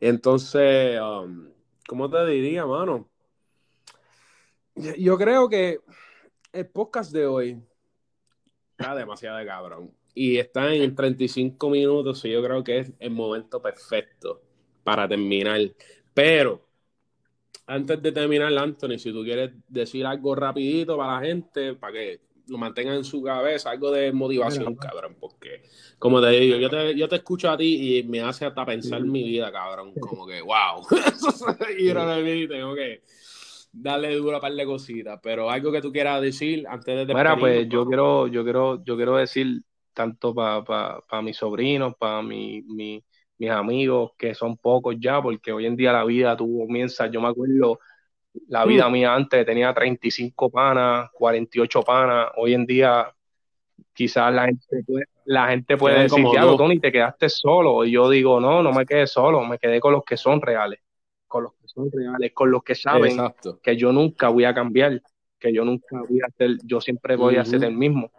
[0.00, 1.48] Entonces, um,
[1.86, 3.08] ¿cómo te diría, mano?
[4.74, 5.80] Yo creo que
[6.52, 7.62] el podcast de hoy
[8.78, 9.90] está demasiado de cabrón.
[10.14, 14.40] Y está en 35 minutos y yo creo que es el momento perfecto
[14.82, 15.60] para terminar.
[16.14, 16.66] Pero
[17.66, 22.20] antes de terminar, Anthony, si tú quieres decir algo rapidito para la gente, para que
[22.48, 25.64] lo mantengan en su cabeza, algo de motivación, cabrón, porque,
[25.98, 29.02] como te digo, yo te, yo te escucho a ti y me hace hasta pensar
[29.02, 30.86] mi vida, cabrón, como que, wow,
[31.78, 33.02] y ahora tengo que
[33.78, 37.36] darle duro a par de cositas, pero algo que tú quieras decir antes de Mira,
[37.36, 39.62] pues yo quiero, yo quiero, yo quiero decir
[39.92, 43.02] tanto para pa, mis sobrinos, para mi, mi,
[43.38, 47.20] mis amigos, que son pocos ya, porque hoy en día la vida tú comienzas, yo
[47.20, 47.78] me acuerdo,
[48.48, 48.92] la vida mm.
[48.92, 53.10] mía antes tenía 35 panas, 48 panas, hoy en día
[53.92, 56.24] quizás la gente puede, la gente puede decir,
[56.56, 59.92] Tony, te quedaste solo, y yo digo, no, no me quedé solo, me quedé con
[59.92, 60.80] los que son reales,
[61.26, 63.18] con los que son reales, con los que saben
[63.62, 65.02] que yo nunca voy a cambiar,
[65.38, 68.10] que yo nunca voy a ser, yo siempre voy a ser el mismo.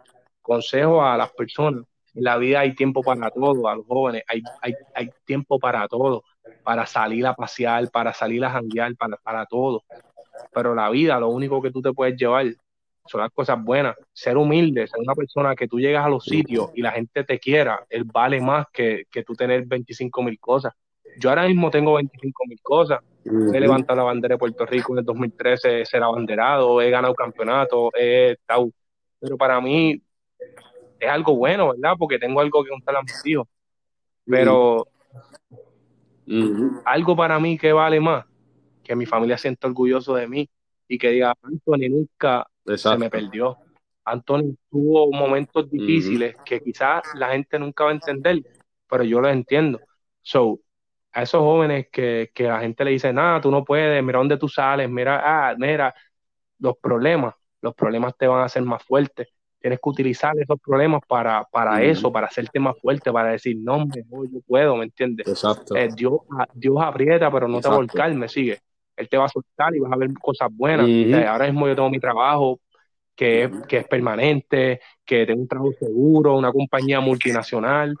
[0.42, 1.84] Consejo a las personas,
[2.14, 5.86] en la vida hay tiempo para todo, a los jóvenes, hay, hay, hay tiempo para
[5.88, 6.24] todo,
[6.62, 9.84] para salir a pasear, para salir a janguear, para, para todo.
[10.52, 12.46] Pero la vida, lo único que tú te puedes llevar
[13.06, 13.96] son las cosas buenas.
[14.12, 17.38] Ser humilde, ser una persona que tú llegas a los sitios y la gente te
[17.38, 20.72] quiera, él vale más que, que tú tener 25 mil cosas.
[21.18, 23.00] Yo ahora mismo tengo 25 mil cosas.
[23.24, 27.90] He levantado la bandera de Puerto Rico en el 2013, ser abanderado, he ganado campeonato,
[27.94, 28.70] he estado.
[29.20, 30.00] Pero para mí,
[30.98, 31.94] es algo bueno, ¿verdad?
[31.98, 33.46] Porque tengo algo que contar a mis hijos.
[34.24, 34.86] Pero
[36.84, 38.24] algo para mí que vale más,
[38.82, 40.48] que mi familia sienta orgulloso de mí
[40.86, 42.46] y que diga, Anthony nunca
[42.76, 43.56] se me perdió.
[44.04, 48.42] Anthony tuvo momentos difíciles que quizás la gente nunca va a entender,
[48.88, 49.80] pero yo los entiendo.
[50.22, 50.60] So,
[51.18, 54.36] a esos jóvenes que, que la gente le dice, nada, tú no puedes, mira dónde
[54.36, 55.94] tú sales, mira, ah, mira,
[56.60, 59.28] los problemas, los problemas te van a hacer más fuertes
[59.60, 63.86] tienes que utilizar esos problemas para, para eso, para hacerte más fuerte, para decir, no,
[63.86, 65.26] mejor yo puedo, ¿me entiendes?
[65.26, 65.74] Exacto.
[65.74, 66.20] Eh, Dios,
[66.54, 68.60] Dios aprieta, pero no te va a volcar, me sigue.
[68.96, 70.86] Él te va a soltar y vas a ver cosas buenas.
[71.26, 72.60] ahora mismo yo tengo mi trabajo
[73.16, 77.96] que es, que es permanente, que tengo un trabajo seguro, una compañía multinacional,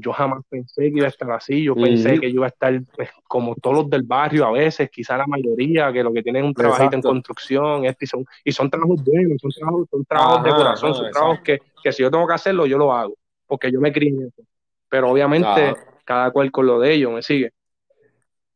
[0.00, 2.80] yo jamás pensé que iba a estar así, yo pensé que yo iba a estar
[2.96, 6.44] pues, como todos los del barrio a veces, quizá la mayoría, que lo que tienen
[6.44, 10.44] un trabajito en construcción, este, y, son, y son trabajos buenos, son trabajos, son trabajos
[10.44, 13.14] de corazón, son trabajos que, que, si yo tengo que hacerlo, yo lo hago,
[13.46, 14.42] porque yo me crié en eso.
[14.88, 15.74] Pero obviamente,
[16.04, 17.52] cada cual con lo de ellos, ¿me sigue?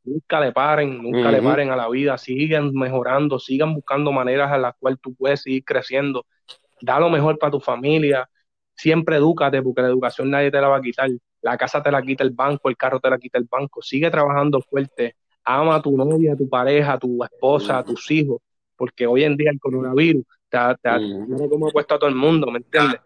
[0.04, 4.58] Nunca le paren, nunca le paren a la vida, sigan mejorando, sigan buscando maneras a
[4.58, 6.26] las cuales tú puedes seguir creciendo.
[6.80, 8.28] Da lo mejor para tu familia,
[8.74, 11.08] siempre edúcate, porque la educación nadie te la va a quitar
[11.44, 14.10] la casa te la quita el banco, el carro te la quita el banco, sigue
[14.10, 15.14] trabajando fuerte,
[15.44, 18.40] ama a tu novia, a tu pareja, a tu esposa, a tus hijos,
[18.74, 22.50] porque hoy en día el coronavirus te, te, como ha puesto a todo el mundo,
[22.50, 22.98] ¿me entiendes?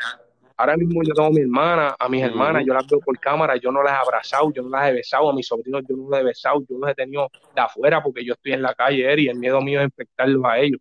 [0.56, 3.56] Ahora mismo yo tengo a mi hermana, a mis hermanas, yo las veo por cámara,
[3.56, 6.08] yo no las he abrazado, yo no las he besado, a mis sobrinos yo no
[6.08, 9.20] las he besado, yo los he tenido de afuera porque yo estoy en la calle
[9.20, 10.80] y el miedo mío es infectarlos a ellos.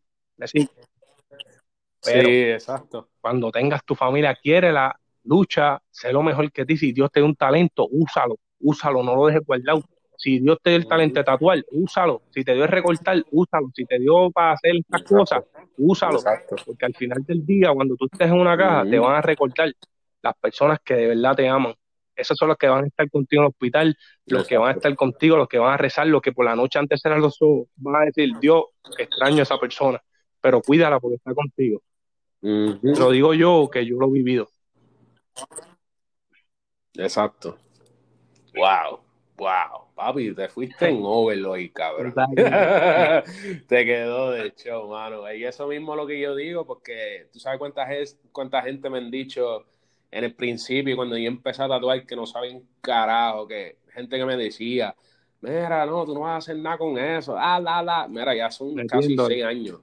[2.01, 3.10] sí, exacto.
[3.20, 4.95] Cuando tengas tu familia, quiere la
[5.28, 6.78] lucha, sé lo mejor que ti.
[6.78, 9.84] Si Dios te da un talento, úsalo, úsalo, no lo dejes guardado.
[10.18, 12.24] Si Dios te dio el talento de tatuar, úsalo.
[12.32, 13.70] Si te dio el recortar, úsalo.
[13.74, 15.44] Si te dio para hacer estas cosas,
[15.78, 16.20] úsalo.
[16.66, 19.72] Porque al final del día, cuando tú estés en una caja, te van a recortar
[20.24, 21.74] las personas que de verdad te aman.
[22.16, 24.72] Esos son los que van a estar contigo en el hospital, los que van a
[24.72, 27.40] estar contigo, los que van a rezar, los que por la noche antes eran los
[27.42, 28.64] ojos, van a decir, Dios,
[28.98, 30.02] extraño a esa persona,
[30.42, 31.84] pero cuídala porque está contigo.
[32.42, 34.50] Lo digo yo que yo lo he vivido.
[36.96, 37.58] Exacto.
[38.56, 39.00] Wow,
[39.38, 39.88] wow.
[39.96, 42.14] Papi, te fuiste en overload, cabrón.
[43.68, 45.32] te quedó de show, mano.
[45.34, 47.88] Y eso mismo es lo que yo digo, porque tú sabes cuánta,
[48.32, 49.66] cuánta gente me han dicho
[50.12, 54.26] en el principio, cuando yo empecé a tatuar, que no saben carajo, que gente que
[54.26, 54.96] me decía,
[55.42, 58.08] mira, no, tú no vas a hacer nada con eso, ah, la, la.
[58.08, 59.82] Mira, ya son casi seis años,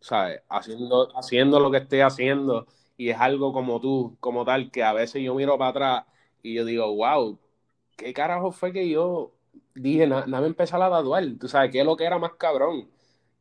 [0.00, 0.40] ¿sabes?
[0.48, 2.66] Haciendo, haciendo lo que estoy haciendo
[2.96, 6.04] y es algo como tú, como tal, que a veces yo miro para atrás
[6.42, 7.38] y yo digo, wow,
[7.96, 9.32] ¿qué carajo fue que yo
[9.74, 11.24] dije, nada me empezó a tatuar?
[11.40, 12.88] Tú sabes, ¿qué es lo que era más cabrón?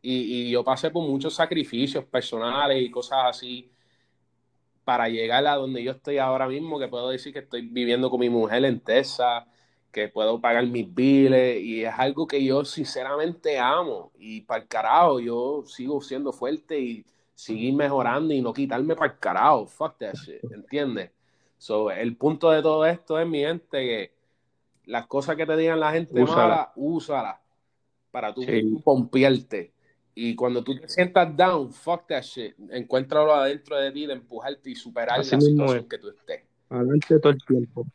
[0.02, 3.72] Y, y, yo pasé por muchos sacrificios personales y cosas así
[4.84, 8.20] para llegar a donde yo estoy ahora mismo, que puedo decir que estoy viviendo con
[8.20, 9.46] mi mujer en Texas,
[9.92, 14.68] que puedo pagar mis biles y es algo que yo sinceramente amo y para el
[14.68, 19.68] carajo yo sigo siendo fuerte y seguir mejorando y no quitarme para el carajo.
[19.68, 21.12] Fuck that shit, ¿entiendes?
[21.58, 24.12] So, el punto de todo esto es, mi gente, que
[24.86, 27.42] las cosas que te digan la gente úsala, úsala
[28.12, 29.72] para tú sí.
[30.18, 32.56] Y cuando tú te sientas down, fuck that shit.
[32.70, 35.86] Encuéntralo adentro de ti de empujarte y superar Así la situación es.
[35.88, 36.44] que tú estés.
[36.70, 37.86] Adelante todo el tiempo.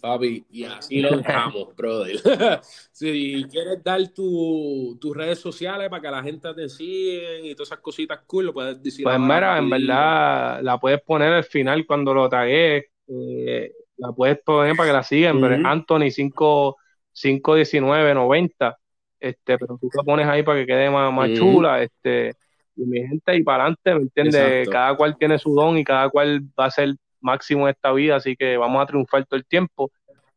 [0.00, 2.16] Papi, y así lo dejamos, brother.
[2.92, 7.68] si quieres dar tu- tus redes sociales para que la gente te siga y todas
[7.68, 9.04] esas cositas cool, lo puedes decir.
[9.04, 12.84] Pues mira, en verdad la puedes poner al final cuando lo tagues.
[13.08, 15.68] eh, la puedes poner para que la sigan, pero.
[15.68, 16.76] Anthony 5,
[17.12, 18.76] 51990.
[19.20, 21.82] Este, pero tú la pones ahí para que quede más, más chula.
[21.82, 22.34] Este,
[22.76, 24.68] y mi gente, y para adelante, ¿me entiendes?
[24.68, 26.94] Cada cual tiene su don y cada cual va a ser
[27.24, 29.90] máximo en esta vida, así que vamos a triunfar todo el tiempo.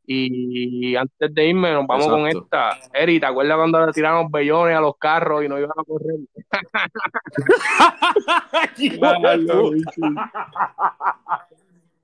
[0.10, 2.80] Y antes de irme, nos vamos con esta.
[2.94, 6.16] Eri, ¿te acuerdas cuando le tiramos bellones a los carros y nos iban a correr?
[9.40, 9.72] No.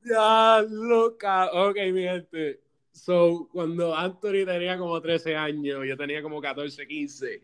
[0.04, 1.50] Ya, loca.
[1.54, 2.60] Ok, mi gente.
[2.92, 7.42] So, cuando Anthony tenía como 13 años, yo tenía como 14, 15.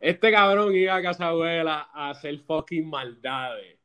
[0.00, 3.77] Este cabrón iba a casa abuela a hacer fucking maldades.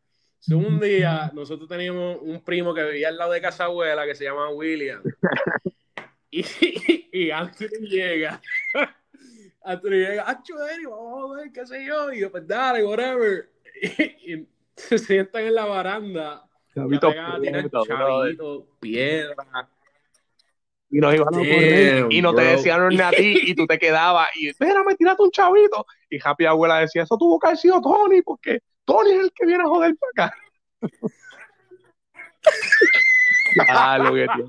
[0.46, 4.14] So, un día, nosotros teníamos un primo que vivía al lado de casa abuela que
[4.14, 5.02] se llama William.
[6.36, 6.44] Y,
[7.12, 8.41] y Anthony llega.
[9.64, 12.12] Anthony llega, ah, Eri, vamos a ver, qué sé yo.
[12.12, 13.50] Y yo, pues dale, whatever.
[13.82, 16.44] Y, y se sientan en la baranda.
[16.74, 17.08] Chavito,
[18.80, 19.70] piedra.
[20.89, 23.78] y nos iban a correr y no te decían ni a ti y tú te
[23.78, 27.80] quedabas y espérame, tírate un chavito y Happy Abuela decía, eso tuvo que haber sido
[27.82, 30.38] Tony porque Tony es el que viene a joder para acá.
[33.70, 34.48] ah, lo que tiene.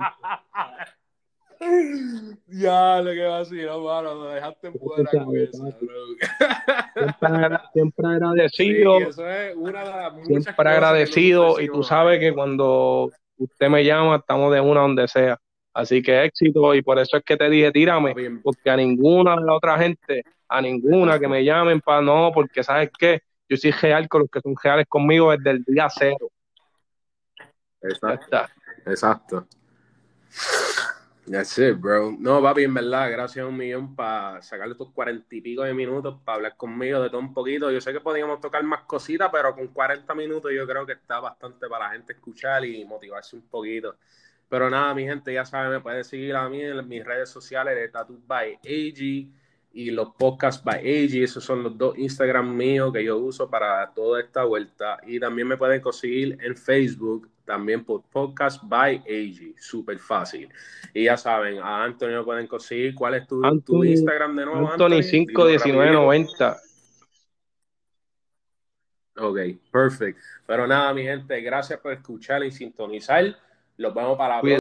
[2.49, 5.53] Ya, lo que va a decir, no, mano, lo dejaste fuera con eso.
[5.53, 5.89] Siempre,
[7.73, 8.07] siempre
[8.51, 13.11] Sí, agradecido, eso es una de las muchas siempre agradecido y tú sabes que cuando
[13.39, 15.39] usted me llama estamos de una donde sea.
[15.73, 19.45] Así que éxito y por eso es que te dije tírame, porque a ninguna de
[19.45, 23.23] la otra gente, a ninguna que me llamen para no, porque sabes qué,
[23.55, 26.31] yo soy real con los que son reales conmigo desde el día cero.
[27.81, 28.39] Exacto.
[28.87, 29.47] Exacto.
[31.31, 32.15] That's it, bro.
[32.19, 35.73] No, papi, en verdad, gracias a un millón para sacarle estos cuarenta y pico de
[35.73, 37.71] minutos para hablar conmigo de todo un poquito.
[37.71, 41.21] Yo sé que podíamos tocar más cositas, pero con 40 minutos yo creo que está
[41.21, 43.97] bastante para la gente escuchar y motivarse un poquito.
[44.51, 47.75] Pero nada, mi gente, ya saben, me pueden seguir a mí en mis redes sociales
[47.75, 49.44] de Tattoo by AG
[49.75, 51.23] y los podcasts by AG.
[51.23, 55.01] Esos son los dos Instagram míos que yo uso para toda esta vuelta.
[55.07, 59.61] Y también me pueden conseguir en Facebook, también por Podcast by AG.
[59.61, 60.49] Súper fácil.
[60.95, 62.95] Y ya saben, a Antonio lo pueden conseguir.
[62.95, 65.43] ¿Cuál es tu, tu Anthony, Instagram de nuevo, Anthony Dilo rapidito.
[65.43, 66.57] 51990.
[69.17, 69.39] Ok,
[69.71, 70.23] perfecto.
[70.47, 73.37] Pero nada, mi gente, gracias por escuchar y sintonizar.
[73.77, 74.41] Los vemos para la.